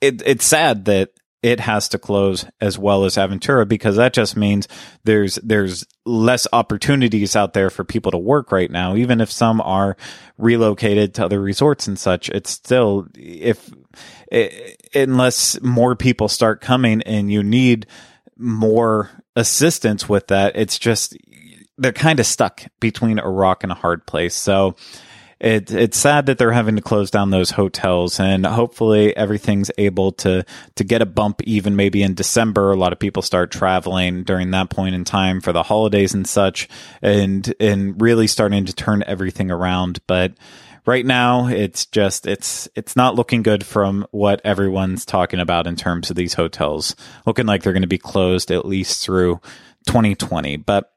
it, 0.00 0.22
it's 0.24 0.46
sad 0.46 0.86
that 0.86 1.10
it 1.42 1.58
has 1.58 1.88
to 1.88 1.98
close 1.98 2.46
as 2.60 2.78
well 2.78 3.04
as 3.04 3.16
Aventura 3.16 3.66
because 3.66 3.96
that 3.96 4.12
just 4.12 4.36
means 4.36 4.68
there's 5.04 5.36
there's 5.36 5.84
less 6.06 6.46
opportunities 6.52 7.34
out 7.34 7.52
there 7.52 7.68
for 7.68 7.82
people 7.82 8.12
to 8.12 8.18
work 8.18 8.52
right 8.52 8.70
now. 8.70 8.94
Even 8.94 9.20
if 9.20 9.30
some 9.30 9.60
are 9.60 9.96
relocated 10.38 11.14
to 11.14 11.24
other 11.24 11.40
resorts 11.40 11.88
and 11.88 11.98
such, 11.98 12.28
it's 12.28 12.50
still 12.50 13.08
if 13.16 13.70
it, 14.30 14.80
unless 14.94 15.60
more 15.62 15.96
people 15.96 16.28
start 16.28 16.60
coming 16.60 17.02
and 17.02 17.30
you 17.30 17.42
need 17.42 17.86
more 18.38 19.10
assistance 19.34 20.08
with 20.08 20.28
that, 20.28 20.54
it's 20.54 20.78
just 20.78 21.16
they're 21.78 21.92
kind 21.92 22.20
of 22.20 22.26
stuck 22.26 22.62
between 22.80 23.18
a 23.18 23.28
rock 23.28 23.62
and 23.62 23.72
a 23.72 23.76
hard 23.76 24.06
place. 24.06 24.34
So 24.34 24.76
it, 25.42 25.72
it's 25.72 25.98
sad 25.98 26.26
that 26.26 26.38
they're 26.38 26.52
having 26.52 26.76
to 26.76 26.82
close 26.82 27.10
down 27.10 27.30
those 27.30 27.50
hotels 27.50 28.20
and 28.20 28.46
hopefully 28.46 29.14
everything's 29.16 29.72
able 29.76 30.12
to, 30.12 30.44
to 30.76 30.84
get 30.84 31.02
a 31.02 31.06
bump 31.06 31.42
even 31.42 31.74
maybe 31.74 32.04
in 32.04 32.14
December. 32.14 32.70
A 32.70 32.76
lot 32.76 32.92
of 32.92 33.00
people 33.00 33.22
start 33.22 33.50
traveling 33.50 34.22
during 34.22 34.52
that 34.52 34.70
point 34.70 34.94
in 34.94 35.04
time 35.04 35.40
for 35.40 35.52
the 35.52 35.64
holidays 35.64 36.14
and 36.14 36.28
such 36.28 36.68
and, 37.02 37.52
and 37.58 38.00
really 38.00 38.28
starting 38.28 38.66
to 38.66 38.72
turn 38.72 39.02
everything 39.04 39.50
around. 39.50 39.98
But 40.06 40.34
right 40.86 41.04
now 41.04 41.48
it's 41.48 41.86
just, 41.86 42.28
it's, 42.28 42.68
it's 42.76 42.94
not 42.94 43.16
looking 43.16 43.42
good 43.42 43.66
from 43.66 44.06
what 44.12 44.40
everyone's 44.44 45.04
talking 45.04 45.40
about 45.40 45.66
in 45.66 45.74
terms 45.74 46.08
of 46.08 46.14
these 46.14 46.34
hotels 46.34 46.94
looking 47.26 47.46
like 47.46 47.64
they're 47.64 47.72
going 47.72 47.82
to 47.82 47.88
be 47.88 47.98
closed 47.98 48.52
at 48.52 48.64
least 48.64 49.04
through 49.04 49.40
2020. 49.86 50.56
But 50.58 50.91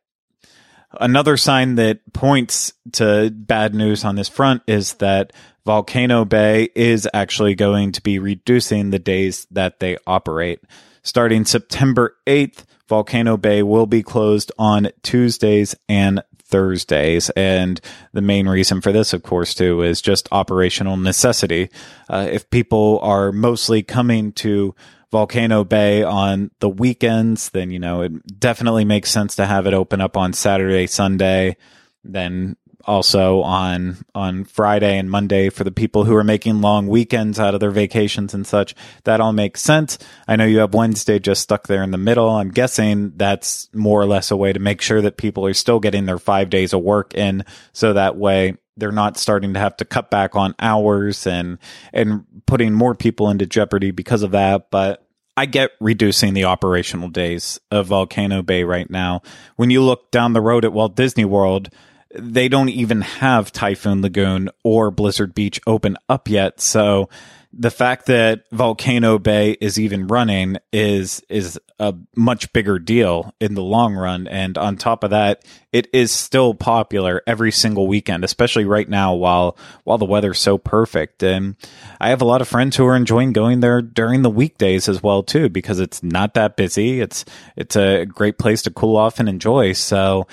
Another 1.00 1.38
sign 1.38 1.76
that 1.76 2.00
points 2.14 2.74
to 2.94 3.32
bad 3.32 3.76
news 3.76 4.06
on 4.06 4.16
this 4.16 4.30
front 4.30 4.64
is 4.68 4.94
that 4.96 5.34
Volcano 5.66 6.26
Bay 6.26 6.70
is 6.76 7.08
actually 7.14 7.56
going 7.56 7.92
to 7.94 8.02
be 8.02 8.20
reducing 8.20 8.90
the 8.90 9.00
days 9.00 9.48
that 9.52 9.80
they 9.80 9.98
operate. 10.06 10.62
Starting 11.02 11.44
September 11.44 12.16
8th, 12.28 12.64
Volcano 12.88 13.36
Bay 13.36 13.64
will 13.64 13.88
be 13.88 14.04
closed 14.04 14.52
on 14.60 14.90
Tuesdays 15.02 15.76
and 15.90 16.22
Thursdays. 16.44 17.32
And 17.32 17.82
the 18.14 18.22
main 18.22 18.48
reason 18.48 18.80
for 18.80 18.92
this, 18.92 19.14
of 19.14 19.24
course, 19.24 19.56
too, 19.56 19.82
is 19.82 20.02
just 20.02 20.30
operational 20.32 20.98
necessity. 20.98 21.70
Uh, 22.08 22.28
if 22.32 22.50
people 22.50 23.00
are 23.02 23.32
mostly 23.32 23.82
coming 23.82 24.32
to 24.34 24.76
Volcano 25.16 25.64
Bay 25.64 26.04
on 26.04 26.52
the 26.60 26.68
weekends, 26.68 27.50
then, 27.52 27.72
you 27.72 27.80
know, 27.80 28.02
it 28.02 28.38
definitely 28.38 28.84
makes 28.84 29.10
sense 29.10 29.38
to 29.38 29.46
have 29.46 29.66
it 29.66 29.74
open 29.74 30.02
up 30.02 30.18
on 30.18 30.34
Saturday, 30.34 30.88
Sunday. 30.88 31.56
Then 32.04 32.58
also 32.84 33.42
on 33.42 33.98
on 34.14 34.44
Friday 34.44 34.98
and 34.98 35.10
Monday 35.10 35.50
for 35.50 35.64
the 35.64 35.72
people 35.72 36.04
who 36.04 36.14
are 36.18 36.24
making 36.24 36.60
long 36.60 36.88
weekends 36.88 37.40
out 37.40 37.54
of 37.54 37.62
their 37.62 37.72
vacations 37.72 38.34
and 38.34 38.46
such. 38.46 38.76
That 39.06 39.22
all 39.22 39.32
makes 39.32 39.62
sense. 39.62 39.98
I 40.28 40.36
know 40.36 40.44
you 40.44 40.60
have 40.60 40.74
Wednesday 40.74 41.18
just 41.18 41.44
stuck 41.44 41.68
there 41.68 41.82
in 41.82 41.92
the 41.92 41.98
middle. 41.98 42.30
I'm 42.30 42.52
guessing 42.52 43.14
that's 43.16 43.70
more 43.74 44.02
or 44.02 44.06
less 44.06 44.32
a 44.32 44.36
way 44.36 44.52
to 44.52 44.60
make 44.60 44.82
sure 44.82 45.02
that 45.02 45.16
people 45.16 45.46
are 45.46 45.54
still 45.54 45.80
getting 45.80 46.06
their 46.06 46.20
five 46.20 46.50
days 46.50 46.74
of 46.74 46.82
work 46.82 47.14
in, 47.14 47.46
so 47.72 47.94
that 47.94 48.18
way 48.18 48.58
they're 48.76 48.92
not 48.92 49.18
starting 49.18 49.54
to 49.54 49.60
have 49.62 49.78
to 49.78 49.86
cut 49.86 50.12
back 50.12 50.36
on 50.36 50.54
hours 50.60 51.26
and 51.26 51.58
and 51.94 52.26
putting 52.46 52.74
more 52.74 52.94
people 52.94 53.30
into 53.30 53.46
jeopardy 53.46 53.92
because 53.92 54.24
of 54.24 54.32
that. 54.32 54.70
But 54.70 55.05
I 55.38 55.46
get 55.46 55.72
reducing 55.80 56.34
the 56.34 56.46
operational 56.46 57.10
days 57.10 57.60
of 57.70 57.88
Volcano 57.88 58.42
Bay 58.42 58.64
right 58.64 58.90
now. 58.90 59.22
When 59.58 59.70
you 59.70 59.82
look 59.82 60.12
down 60.12 60.34
the 60.34 60.42
road 60.42 60.64
at 60.64 60.74
Walt 60.74 60.96
Disney 60.96 61.26
World, 61.26 61.70
they 62.18 62.48
don't 62.48 62.70
even 62.70 63.02
have 63.02 63.52
Typhoon 63.52 64.02
Lagoon 64.02 64.50
or 64.64 64.92
Blizzard 64.92 65.34
Beach 65.34 65.60
open 65.68 65.98
up 66.08 66.30
yet. 66.30 66.62
So 66.62 67.10
the 67.58 67.72
fact 67.72 68.08
that 68.08 68.44
Volcano 68.52 69.18
Bay 69.18 69.52
is 69.62 69.80
even 69.80 70.08
running 70.08 70.58
is 70.74 71.22
is 71.30 71.58
a 71.80 71.94
much 72.16 72.52
bigger 72.52 72.80
deal 72.80 73.34
in 73.40 73.54
the 73.54 73.64
long 73.64 73.96
run. 73.96 74.28
And 74.28 74.58
on 74.58 74.76
top 74.76 75.04
of 75.04 75.12
that 75.12 75.44
it 75.72 75.88
is 75.94 76.12
still 76.12 76.54
popular 76.54 77.22
every 77.26 77.52
single 77.52 77.88
weekend 77.88 78.24
especially 78.24 78.66
right 78.66 78.88
now 78.88 79.14
while 79.14 79.58
while 79.86 79.98
the 79.98 80.06
weather's 80.06 80.40
so 80.40 80.58
perfect. 80.58 81.24
And 81.24 81.56
I 82.00 82.10
have 82.10 82.22
a 82.22 82.26
lot 82.26 82.42
of 82.42 82.48
friends 82.48 82.76
who 82.76 82.86
are 82.86 82.96
enjoying 82.96 83.32
going 83.32 83.62
there 83.62 83.82
during 83.82 84.22
the 84.22 84.30
weekdays 84.30 84.90
as 84.90 85.02
well 85.02 85.24
too 85.24 85.48
because 85.48 85.80
it's 85.80 86.04
not 86.04 86.34
that 86.34 86.58
busy. 86.58 87.00
It's 87.00 87.24
it's 87.56 87.78
a 87.78 88.06
great 88.06 88.38
place 88.38 88.64
to 88.64 88.72
cool 88.72 88.98
off 88.98 89.20
and 89.20 89.30
enjoy. 89.30 89.74
So 89.74 90.28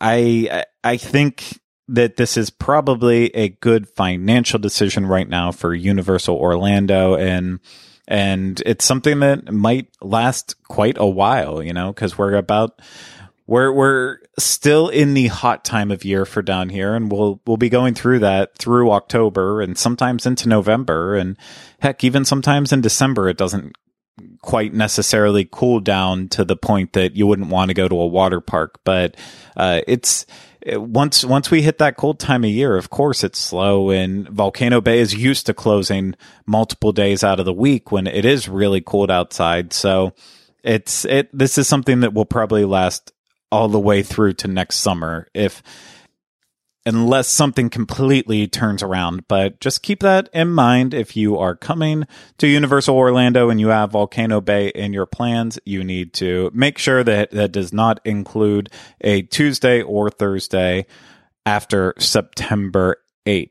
I 0.00 0.64
I 0.82 0.96
think 0.96 1.60
that 1.88 2.16
this 2.16 2.36
is 2.36 2.50
probably 2.50 3.34
a 3.34 3.48
good 3.48 3.88
financial 3.88 4.58
decision 4.58 5.06
right 5.06 5.28
now 5.28 5.52
for 5.52 5.74
Universal 5.74 6.36
Orlando 6.36 7.14
and 7.14 7.60
and 8.08 8.62
it's 8.64 8.84
something 8.84 9.18
that 9.18 9.52
might 9.52 9.88
last 10.00 10.62
quite 10.68 10.96
a 10.96 11.06
while, 11.06 11.60
you 11.60 11.72
know, 11.72 11.92
cuz 11.92 12.16
we're 12.16 12.34
about 12.34 12.80
we're 13.46 13.72
we're 13.72 14.18
still 14.38 14.88
in 14.88 15.14
the 15.14 15.28
hot 15.28 15.64
time 15.64 15.90
of 15.90 16.04
year 16.04 16.24
for 16.24 16.42
down 16.42 16.68
here 16.68 16.94
and 16.94 17.10
we'll 17.10 17.40
we'll 17.46 17.56
be 17.56 17.68
going 17.68 17.94
through 17.94 18.18
that 18.18 18.56
through 18.58 18.90
October 18.90 19.60
and 19.60 19.78
sometimes 19.78 20.26
into 20.26 20.48
November 20.48 21.14
and 21.14 21.36
heck 21.80 22.02
even 22.02 22.24
sometimes 22.24 22.72
in 22.72 22.80
December 22.80 23.28
it 23.28 23.36
doesn't 23.36 23.76
quite 24.40 24.72
necessarily 24.72 25.46
cool 25.50 25.78
down 25.78 26.28
to 26.28 26.44
the 26.44 26.56
point 26.56 26.92
that 26.94 27.16
you 27.16 27.26
wouldn't 27.26 27.48
want 27.48 27.68
to 27.68 27.74
go 27.74 27.86
to 27.86 28.00
a 28.00 28.06
water 28.06 28.40
park 28.40 28.80
but 28.84 29.16
uh, 29.56 29.80
it's 29.86 30.26
Uh, 30.66 30.80
once 30.80 31.24
once 31.24 31.50
we 31.50 31.62
hit 31.62 31.78
that 31.78 31.96
cold 31.96 32.18
time 32.18 32.44
of 32.44 32.50
year, 32.50 32.76
of 32.76 32.90
course 32.90 33.24
it's 33.24 33.38
slow. 33.38 33.90
And 33.90 34.28
Volcano 34.28 34.80
Bay 34.80 35.00
is 35.00 35.14
used 35.14 35.46
to 35.46 35.54
closing 35.54 36.14
multiple 36.46 36.92
days 36.92 37.22
out 37.22 37.40
of 37.40 37.46
the 37.46 37.52
week 37.52 37.92
when 37.92 38.06
it 38.06 38.24
is 38.24 38.48
really 38.48 38.80
cold 38.80 39.10
outside. 39.10 39.72
So 39.72 40.12
it's 40.62 41.04
it. 41.04 41.28
This 41.36 41.58
is 41.58 41.68
something 41.68 42.00
that 42.00 42.14
will 42.14 42.26
probably 42.26 42.64
last 42.64 43.12
all 43.52 43.68
the 43.68 43.80
way 43.80 44.02
through 44.02 44.32
to 44.34 44.48
next 44.48 44.76
summer 44.76 45.28
if 45.32 45.62
unless 46.86 47.26
something 47.26 47.68
completely 47.68 48.46
turns 48.46 48.82
around. 48.82 49.26
But 49.28 49.60
just 49.60 49.82
keep 49.82 50.00
that 50.00 50.30
in 50.32 50.50
mind 50.50 50.94
if 50.94 51.16
you 51.16 51.36
are 51.36 51.56
coming 51.56 52.06
to 52.38 52.46
Universal 52.46 52.96
Orlando 52.96 53.50
and 53.50 53.60
you 53.60 53.68
have 53.68 53.90
Volcano 53.90 54.40
Bay 54.40 54.68
in 54.68 54.92
your 54.92 55.06
plans. 55.06 55.58
You 55.64 55.82
need 55.82 56.14
to 56.14 56.50
make 56.54 56.78
sure 56.78 57.02
that 57.02 57.32
that 57.32 57.52
does 57.52 57.72
not 57.72 58.00
include 58.04 58.70
a 59.00 59.22
Tuesday 59.22 59.82
or 59.82 60.08
Thursday 60.08 60.86
after 61.44 61.92
September 61.98 62.96
8th. 63.26 63.50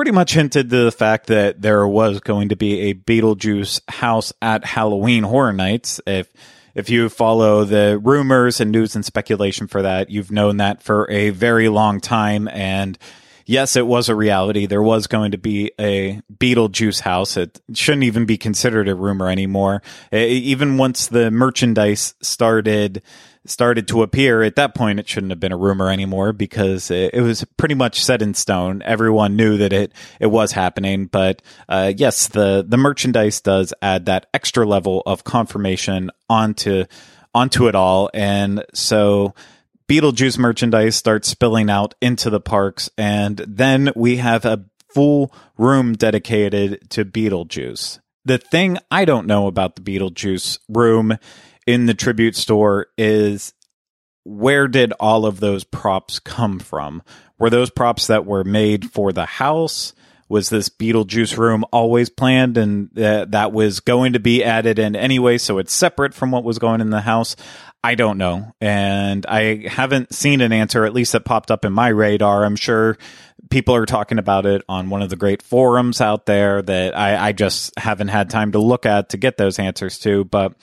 pretty 0.02 0.10
much 0.10 0.34
hinted 0.34 0.72
to 0.72 0.86
the 0.86 0.92
fact 0.92 1.28
that 1.28 1.62
there 1.62 1.88
was 1.88 2.20
going 2.22 2.50
to 2.50 2.56
be 2.56 2.90
a 2.90 2.94
Beetlejuice 2.96 3.82
house 3.88 4.34
at 4.42 4.66
Halloween 4.66 5.22
Horror 5.22 5.54
Nights. 5.54 6.02
If 6.08 6.28
if 6.74 6.90
you 6.90 7.08
follow 7.08 7.66
the 7.66 8.00
rumors 8.02 8.60
and 8.60 8.72
news 8.72 8.96
and 8.96 9.06
speculation 9.06 9.68
for 9.68 9.84
that, 9.84 10.10
you've 10.10 10.32
known 10.32 10.58
that 10.58 10.82
for 10.82 11.08
a 11.12 11.30
very 11.30 11.70
long 11.70 12.02
time. 12.02 12.48
And 12.48 12.98
yes, 13.46 13.76
it 13.76 13.86
was 13.86 14.10
a 14.10 14.16
reality. 14.16 14.66
There 14.66 14.82
was 14.82 15.06
going 15.06 15.34
to 15.34 15.38
be 15.38 15.72
a 15.80 16.20
Beetlejuice 16.36 17.02
house. 17.02 17.38
It 17.38 17.62
shouldn't 17.72 18.06
even 18.06 18.26
be 18.26 18.40
considered 18.40 18.90
a 18.90 18.96
rumor 18.96 19.30
anymore. 19.30 19.84
Even 20.12 20.80
once 20.80 21.10
the 21.10 21.30
merchandise 21.30 22.16
started 22.24 23.04
started 23.46 23.88
to 23.88 24.04
appear, 24.04 24.44
at 24.44 24.56
that 24.56 24.76
point, 24.76 25.00
it 25.00 25.08
shouldn't 25.08 25.32
have 25.32 25.40
been 25.40 25.52
a 25.52 25.58
rumor 25.58 25.90
anymore 25.90 26.34
because 26.34 26.92
it, 26.92 27.14
it 27.14 27.22
was 27.22 27.44
pretty 27.58 27.76
much 27.76 28.04
set 28.04 28.22
in 28.22 28.34
stone. 28.34 28.82
Everyone 28.84 29.36
knew 29.36 29.58
that 29.58 29.74
it 29.74 29.94
it 30.20 30.28
was 30.28 30.52
happening. 30.52 31.08
But 31.08 31.42
uh, 31.68 31.94
yes, 31.96 32.28
the 32.28 32.66
the 32.68 32.78
merchandise 32.78 33.42
does 33.42 33.74
add 33.82 34.06
that 34.06 34.28
extra 34.34 34.66
level 34.66 35.02
of 35.06 35.24
confirmation 35.24 36.12
onto 36.30 36.86
onto 37.34 37.68
it 37.68 37.76
all, 37.76 38.10
and 38.14 38.64
so. 38.74 39.34
Beetlejuice 39.88 40.38
merchandise 40.38 40.96
starts 40.96 41.28
spilling 41.28 41.70
out 41.70 41.96
into 42.00 42.30
the 42.30 42.40
parks, 42.40 42.90
and 42.98 43.44
then 43.46 43.92
we 43.94 44.18
have 44.18 44.46
a 44.46 44.64
full 44.94 45.34
room 45.58 45.96
dedicated 45.96 46.90
to 46.92 47.04
Beetlejuice. 47.04 48.00
The 48.24 48.38
thing 48.38 48.78
I 48.90 49.04
don't 49.04 49.28
know 49.28 49.48
about 49.48 49.76
the 49.76 49.82
Beetlejuice 49.82 50.60
room 50.70 51.18
in 51.68 51.86
the 51.86 51.94
tribute 51.94 52.36
store 52.36 52.88
is 52.98 53.54
where 54.24 54.68
did 54.68 54.94
all 55.00 55.26
of 55.26 55.40
those 55.40 55.64
props 55.64 56.20
come 56.20 56.60
from? 56.60 57.02
Were 57.40 57.50
those 57.50 57.72
props 57.72 58.08
that 58.08 58.26
were 58.26 58.44
made 58.44 58.92
for 58.92 59.12
the 59.12 59.26
house? 59.26 59.94
Was 60.30 60.50
this 60.50 60.70
Beetlejuice 60.70 61.38
room 61.38 61.66
always 61.74 62.10
planned 62.10 62.58
and 62.58 62.90
that 62.94 63.52
was 63.52 63.82
going 63.82 64.14
to 64.14 64.20
be 64.20 64.44
added 64.44 64.80
in 64.80 64.96
anyway, 64.96 65.38
so 65.38 65.58
it's 65.58 65.74
separate 65.74 66.14
from 66.14 66.32
what 66.32 66.44
was 66.44 66.58
going 66.58 66.80
in 66.80 66.90
the 66.90 67.02
house? 67.02 67.36
I 67.84 67.96
don't 67.96 68.18
know. 68.18 68.54
And 68.62 69.26
I 69.26 69.68
haven't 69.68 70.14
seen 70.14 70.40
an 70.40 70.54
answer, 70.54 70.86
at 70.86 70.94
least 70.94 71.14
that 71.14 71.26
popped 71.26 71.52
up 71.52 71.66
in 71.66 71.74
my 71.74 71.90
radar. 71.90 72.46
I'm 72.46 72.56
sure 72.56 72.98
people 73.50 73.76
are 73.76 73.86
talking 73.86 74.20
about 74.20 74.46
it 74.46 74.64
on 74.70 74.90
one 74.90 75.02
of 75.02 75.10
the 75.10 75.16
great 75.16 75.42
forums 75.42 76.00
out 76.00 76.28
there 76.28 76.62
that 76.62 76.98
I, 76.98 77.30
I 77.30 77.32
just 77.34 77.78
haven't 77.78 78.10
had 78.10 78.30
time 78.30 78.52
to 78.54 78.60
look 78.60 78.86
at 78.86 79.10
to 79.10 79.18
get 79.18 79.38
those 79.38 79.60
answers 79.60 79.98
to. 80.00 80.24
But 80.26 80.54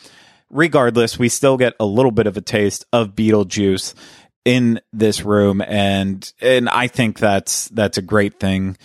regardless, 0.51 1.19
we 1.19 1.29
still 1.29 1.57
get 1.57 1.75
a 1.81 1.85
little 1.85 2.11
bit 2.11 2.27
of 2.27 2.37
a 2.37 2.41
taste 2.41 2.85
of 2.93 3.15
Beetlejuice 3.15 3.95
in 4.45 4.81
this 4.93 5.25
room, 5.25 5.61
and 5.61 6.33
and 6.41 6.69
I 6.69 6.89
think 6.89 7.19
that's 7.19 7.69
that's 7.69 7.99
a 7.99 8.03
great 8.03 8.41
thing. 8.41 8.77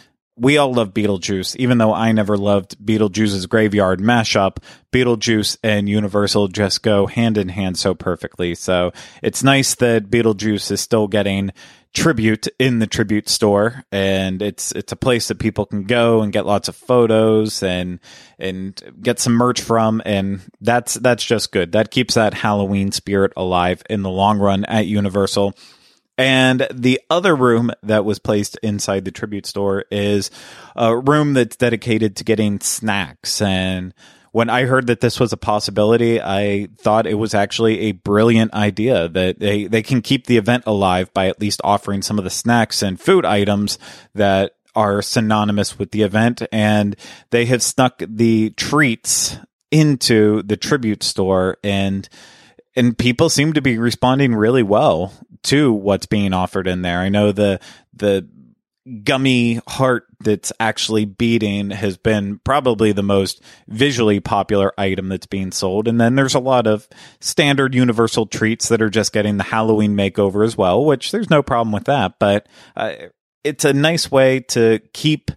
We 0.43 0.58
all 0.58 0.73
love 0.73 0.93
Beetlejuice, 0.93 1.56
even 1.56 1.77
though 1.77 1.93
I 1.93 2.12
never 2.12 2.38
loved 2.38 2.77
Beetlejuice's 2.77 3.45
Graveyard 3.45 4.01
mashup. 4.01 4.58
Beetlejuice 4.91 5.58
and 5.63 5.88
Universal 5.88 6.49
just 6.49 6.84
go 6.84 7.08
hand 7.08 7.38
in 7.38 7.47
hand 7.47 7.77
so 7.77 7.95
perfectly. 7.95 8.53
So 8.53 8.91
it's 9.21 9.41
nice 9.41 9.73
that 9.75 10.10
Beetlejuice 10.10 10.69
is 10.69 10.82
still 10.82 11.08
getting 11.08 11.51
tribute 11.93 12.47
in 12.60 12.79
the 12.79 12.88
tribute 12.88 13.29
store 13.29 13.84
and 13.91 14.41
it's 14.41 14.71
it's 14.71 14.91
a 14.91 14.95
place 14.95 15.27
that 15.27 15.38
people 15.38 15.63
can 15.63 15.84
go 15.84 16.23
and 16.23 16.34
get 16.34 16.43
lots 16.43 16.67
of 16.67 16.75
photos 16.75 17.62
and 17.62 17.99
and 18.39 18.82
get 18.99 19.19
some 19.19 19.34
merch 19.34 19.62
from 19.62 20.01
and 20.03 20.41
that's 20.60 20.95
that's 20.95 21.23
just 21.23 21.51
good 21.51 21.73
that 21.73 21.91
keeps 21.91 22.15
that 22.15 22.34
halloween 22.34 22.91
spirit 22.91 23.32
alive 23.38 23.84
in 23.91 24.01
the 24.01 24.10
long 24.10 24.39
run 24.39 24.65
at 24.65 24.88
universal 24.88 25.53
and 26.17 26.67
the 26.71 27.02
other 27.10 27.36
room 27.36 27.71
that 27.82 28.06
was 28.06 28.19
placed 28.19 28.58
inside 28.62 29.06
the 29.06 29.12
tribute 29.12 29.45
store 29.45 29.86
is 29.91 30.30
a 30.76 30.95
room 30.95 31.34
that's 31.34 31.56
dedicated 31.56 32.15
to 32.17 32.23
getting 32.23 32.60
snacks. 32.60 33.41
And 33.41 33.93
when 34.32 34.49
I 34.49 34.65
heard 34.65 34.88
that 34.88 35.02
this 35.02 35.19
was 35.19 35.34
a 35.34 35.38
possibility, 35.38 36.21
I 36.21 36.67
thought 36.78 37.08
it 37.08 37.15
was 37.15 37.34
actually 37.34 37.82
a 37.82 37.91
brilliant 37.93 38.54
idea 38.54 39.08
that 39.10 39.39
they, 39.39 39.65
they 39.65 39.82
can 39.82 40.02
keep 40.02 40.28
the 40.28 40.38
event 40.38 40.63
alive 40.67 41.13
by 41.13 41.28
at 41.28 41.39
least 41.41 41.62
offering 41.63 42.02
some 42.02 42.17
of 42.17 42.23
the 42.23 42.30
snacks 42.30 42.82
and 42.84 42.99
food 42.99 43.26
items 43.26 43.80
that 44.13 44.54
are 44.76 45.02
synonymous 45.02 45.78
with 45.78 45.91
the 45.91 46.04
event. 46.04 46.43
And 46.52 46.95
they 47.32 47.45
have 47.45 47.62
snuck 47.63 48.02
the 48.08 48.52
treats 48.52 49.38
into 49.71 50.43
the 50.43 50.58
tribute 50.58 51.02
store 51.02 51.58
and 51.63 52.08
and 52.76 52.97
people 52.97 53.30
seem 53.30 53.54
to 53.54 53.62
be 53.62 53.78
responding 53.78 54.34
really 54.34 54.63
well 54.63 55.13
to 55.43 55.71
what's 55.71 56.06
being 56.06 56.34
offered 56.34 56.67
in 56.67 56.82
there. 56.82 56.99
I 56.99 57.10
know 57.10 57.32
the 57.32 57.60
the 57.93 58.27
gummy 59.03 59.62
heart 59.67 60.06
that's 60.19 60.51
actually 60.60 61.06
beating 61.06 61.69
has 61.69 61.97
been 61.97 62.39
probably 62.43 62.91
the 62.91 63.03
most 63.03 63.41
visually 63.67 64.19
popular 64.19 64.73
item 64.77 65.08
that's 65.08 65.25
being 65.25 65.51
sold. 65.51 65.88
And 65.88 66.01
then 66.01 66.15
there's 66.15 66.36
a 66.36 66.39
lot 66.39 66.67
of 66.67 66.88
standard 67.21 67.73
universal 67.73 68.25
treats 68.25 68.67
that 68.67 68.82
are 68.82 68.89
just 68.89 69.13
getting 69.13 69.38
the 69.38 69.43
Halloween 69.43 69.95
makeover 69.95 70.45
as 70.45 70.58
well, 70.58 70.84
which 70.84 71.12
there's 71.12 71.29
no 71.29 71.41
problem 71.41 71.71
with 71.71 71.86
that. 71.86 72.19
But 72.19 72.47
uh, 72.75 72.93
it's 73.43 73.63
a 73.63 73.73
nice 73.73 74.12
way 74.12 74.41
to 74.41 74.79
keep 74.93 75.32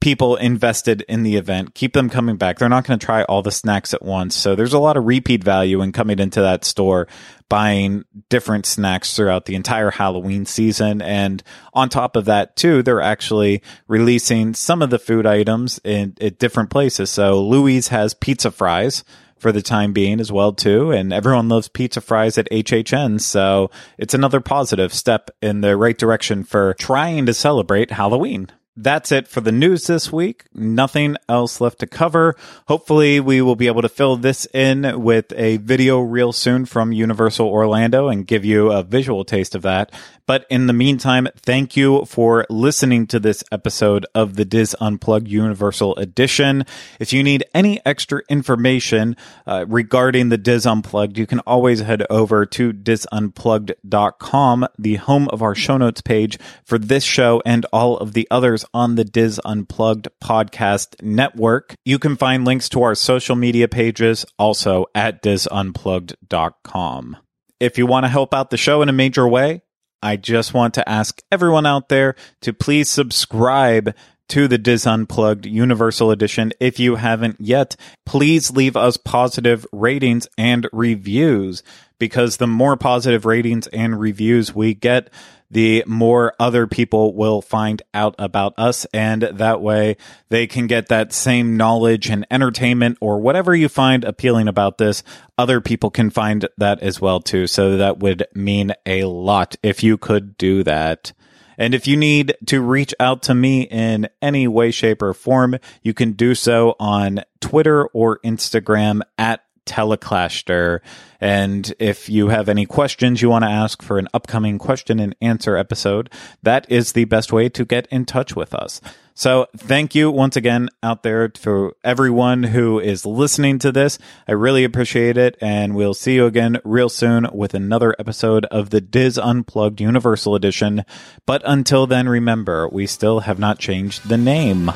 people 0.00 0.36
invested 0.36 1.02
in 1.08 1.22
the 1.22 1.36
event, 1.36 1.74
keep 1.74 1.92
them 1.94 2.10
coming 2.10 2.36
back. 2.36 2.58
They're 2.58 2.68
not 2.68 2.86
going 2.86 2.98
to 2.98 3.04
try 3.04 3.24
all 3.24 3.42
the 3.42 3.50
snacks 3.50 3.94
at 3.94 4.02
once. 4.02 4.34
So 4.34 4.54
there's 4.54 4.72
a 4.72 4.78
lot 4.78 4.96
of 4.96 5.04
repeat 5.06 5.42
value 5.42 5.80
in 5.80 5.92
coming 5.92 6.18
into 6.18 6.40
that 6.42 6.64
store, 6.64 7.08
buying 7.48 8.04
different 8.28 8.66
snacks 8.66 9.16
throughout 9.16 9.46
the 9.46 9.54
entire 9.54 9.90
Halloween 9.90 10.44
season. 10.44 11.00
And 11.00 11.42
on 11.72 11.88
top 11.88 12.14
of 12.16 12.26
that, 12.26 12.56
too, 12.56 12.82
they're 12.82 13.00
actually 13.00 13.62
releasing 13.88 14.54
some 14.54 14.82
of 14.82 14.90
the 14.90 14.98
food 14.98 15.26
items 15.26 15.80
in 15.82 16.14
at 16.20 16.38
different 16.38 16.70
places. 16.70 17.10
So 17.10 17.42
Louie's 17.42 17.88
has 17.88 18.14
pizza 18.14 18.50
fries 18.50 19.02
for 19.38 19.52
the 19.52 19.62
time 19.62 19.92
being 19.92 20.18
as 20.18 20.32
well 20.32 20.52
too 20.52 20.90
and 20.90 21.12
everyone 21.12 21.46
loves 21.46 21.68
pizza 21.68 22.00
fries 22.00 22.38
at 22.38 22.48
HHN 22.50 23.20
so 23.20 23.70
it's 23.98 24.14
another 24.14 24.40
positive 24.40 24.94
step 24.94 25.30
in 25.42 25.60
the 25.60 25.76
right 25.76 25.98
direction 25.98 26.42
for 26.42 26.72
trying 26.74 27.26
to 27.26 27.34
celebrate 27.34 27.90
Halloween 27.90 28.48
that's 28.76 29.10
it 29.10 29.26
for 29.26 29.40
the 29.40 29.52
news 29.52 29.86
this 29.86 30.12
week. 30.12 30.44
Nothing 30.54 31.16
else 31.28 31.60
left 31.60 31.78
to 31.78 31.86
cover. 31.86 32.36
Hopefully, 32.68 33.20
we 33.20 33.40
will 33.40 33.56
be 33.56 33.66
able 33.68 33.82
to 33.82 33.88
fill 33.88 34.16
this 34.16 34.46
in 34.52 35.02
with 35.02 35.32
a 35.34 35.56
video 35.58 36.00
real 36.00 36.32
soon 36.32 36.66
from 36.66 36.92
Universal 36.92 37.48
Orlando 37.48 38.08
and 38.08 38.26
give 38.26 38.44
you 38.44 38.70
a 38.70 38.82
visual 38.82 39.24
taste 39.24 39.54
of 39.54 39.62
that. 39.62 39.92
But 40.26 40.44
in 40.50 40.66
the 40.66 40.72
meantime, 40.72 41.28
thank 41.36 41.76
you 41.76 42.04
for 42.04 42.46
listening 42.50 43.06
to 43.08 43.20
this 43.20 43.44
episode 43.52 44.04
of 44.14 44.34
the 44.34 44.44
DIS 44.44 44.74
Unplugged 44.80 45.28
Universal 45.28 45.94
Edition. 45.96 46.64
If 46.98 47.12
you 47.12 47.22
need 47.22 47.44
any 47.54 47.80
extra 47.86 48.22
information 48.28 49.16
uh, 49.46 49.66
regarding 49.68 50.28
the 50.28 50.36
DIS 50.36 50.66
Unplugged, 50.66 51.16
you 51.16 51.26
can 51.26 51.38
always 51.40 51.80
head 51.80 52.04
over 52.10 52.44
to 52.44 52.72
disunplugged.com, 52.72 54.66
the 54.76 54.96
home 54.96 55.28
of 55.28 55.42
our 55.42 55.54
show 55.54 55.76
notes 55.76 56.00
page 56.00 56.38
for 56.64 56.76
this 56.76 57.04
show 57.04 57.40
and 57.46 57.64
all 57.72 57.96
of 57.96 58.12
the 58.12 58.26
others 58.30 58.64
on 58.72 58.94
the 58.94 59.04
DIS 59.04 59.40
Unplugged 59.44 60.08
podcast 60.22 61.02
network. 61.02 61.74
You 61.84 61.98
can 61.98 62.16
find 62.16 62.44
links 62.44 62.68
to 62.70 62.82
our 62.82 62.94
social 62.94 63.36
media 63.36 63.68
pages 63.68 64.24
also 64.38 64.86
at 64.94 65.22
disunplugged.com. 65.22 67.16
If 67.58 67.78
you 67.78 67.86
want 67.86 68.04
to 68.04 68.08
help 68.08 68.34
out 68.34 68.50
the 68.50 68.56
show 68.56 68.82
in 68.82 68.88
a 68.88 68.92
major 68.92 69.26
way, 69.26 69.62
I 70.02 70.16
just 70.16 70.54
want 70.54 70.74
to 70.74 70.88
ask 70.88 71.22
everyone 71.32 71.66
out 71.66 71.88
there 71.88 72.14
to 72.42 72.52
please 72.52 72.88
subscribe 72.88 73.94
to 74.28 74.48
the 74.48 74.58
DIS 74.58 74.86
Unplugged 74.86 75.46
Universal 75.46 76.10
Edition. 76.10 76.52
If 76.60 76.78
you 76.80 76.96
haven't 76.96 77.40
yet, 77.40 77.76
please 78.04 78.50
leave 78.50 78.76
us 78.76 78.96
positive 78.96 79.66
ratings 79.72 80.28
and 80.36 80.66
reviews 80.72 81.62
because 81.98 82.36
the 82.36 82.46
more 82.46 82.76
positive 82.76 83.24
ratings 83.24 83.66
and 83.68 83.98
reviews 83.98 84.54
we 84.54 84.74
get, 84.74 85.10
the 85.50 85.84
more 85.86 86.34
other 86.38 86.66
people 86.66 87.14
will 87.14 87.40
find 87.40 87.82
out 87.94 88.14
about 88.18 88.54
us. 88.58 88.84
And 88.92 89.22
that 89.22 89.60
way 89.60 89.96
they 90.28 90.46
can 90.46 90.66
get 90.66 90.88
that 90.88 91.12
same 91.12 91.56
knowledge 91.56 92.08
and 92.10 92.26
entertainment 92.30 92.98
or 93.00 93.20
whatever 93.20 93.54
you 93.54 93.68
find 93.68 94.04
appealing 94.04 94.48
about 94.48 94.78
this. 94.78 95.02
Other 95.38 95.60
people 95.60 95.90
can 95.90 96.10
find 96.10 96.48
that 96.58 96.80
as 96.82 97.00
well 97.00 97.20
too. 97.20 97.46
So 97.46 97.76
that 97.76 97.98
would 97.98 98.26
mean 98.34 98.72
a 98.84 99.04
lot 99.04 99.56
if 99.62 99.82
you 99.82 99.96
could 99.96 100.36
do 100.36 100.62
that. 100.64 101.12
And 101.58 101.74
if 101.74 101.86
you 101.86 101.96
need 101.96 102.34
to 102.46 102.60
reach 102.60 102.94
out 103.00 103.22
to 103.22 103.34
me 103.34 103.62
in 103.62 104.08
any 104.20 104.46
way, 104.46 104.70
shape, 104.70 105.00
or 105.00 105.14
form, 105.14 105.56
you 105.82 105.94
can 105.94 106.12
do 106.12 106.34
so 106.34 106.76
on 106.78 107.22
Twitter 107.40 107.86
or 107.88 108.18
Instagram 108.20 109.00
at 109.16 109.45
Teleclaster. 109.66 110.80
And 111.20 111.74
if 111.78 112.08
you 112.08 112.28
have 112.28 112.48
any 112.48 112.66
questions 112.66 113.20
you 113.20 113.28
want 113.28 113.44
to 113.44 113.50
ask 113.50 113.82
for 113.82 113.98
an 113.98 114.08
upcoming 114.14 114.58
question 114.58 114.98
and 114.98 115.14
answer 115.20 115.56
episode, 115.56 116.10
that 116.42 116.70
is 116.70 116.92
the 116.92 117.04
best 117.04 117.32
way 117.32 117.48
to 117.50 117.64
get 117.64 117.86
in 117.90 118.04
touch 118.04 118.36
with 118.36 118.54
us. 118.54 118.80
So 119.18 119.46
thank 119.56 119.94
you 119.94 120.10
once 120.10 120.36
again 120.36 120.68
out 120.82 121.02
there 121.02 121.28
to 121.28 121.72
everyone 121.82 122.42
who 122.42 122.78
is 122.78 123.06
listening 123.06 123.58
to 123.60 123.72
this. 123.72 123.98
I 124.28 124.32
really 124.32 124.62
appreciate 124.62 125.16
it. 125.16 125.38
And 125.40 125.74
we'll 125.74 125.94
see 125.94 126.16
you 126.16 126.26
again 126.26 126.58
real 126.64 126.90
soon 126.90 127.26
with 127.32 127.54
another 127.54 127.96
episode 127.98 128.44
of 128.46 128.68
the 128.68 128.82
DIS 128.82 129.16
Unplugged 129.16 129.80
Universal 129.80 130.34
Edition. 130.34 130.84
But 131.24 131.40
until 131.46 131.86
then, 131.86 132.10
remember, 132.10 132.68
we 132.68 132.86
still 132.86 133.20
have 133.20 133.38
not 133.38 133.58
changed 133.58 134.06
the 134.06 134.18
name. 134.18 134.70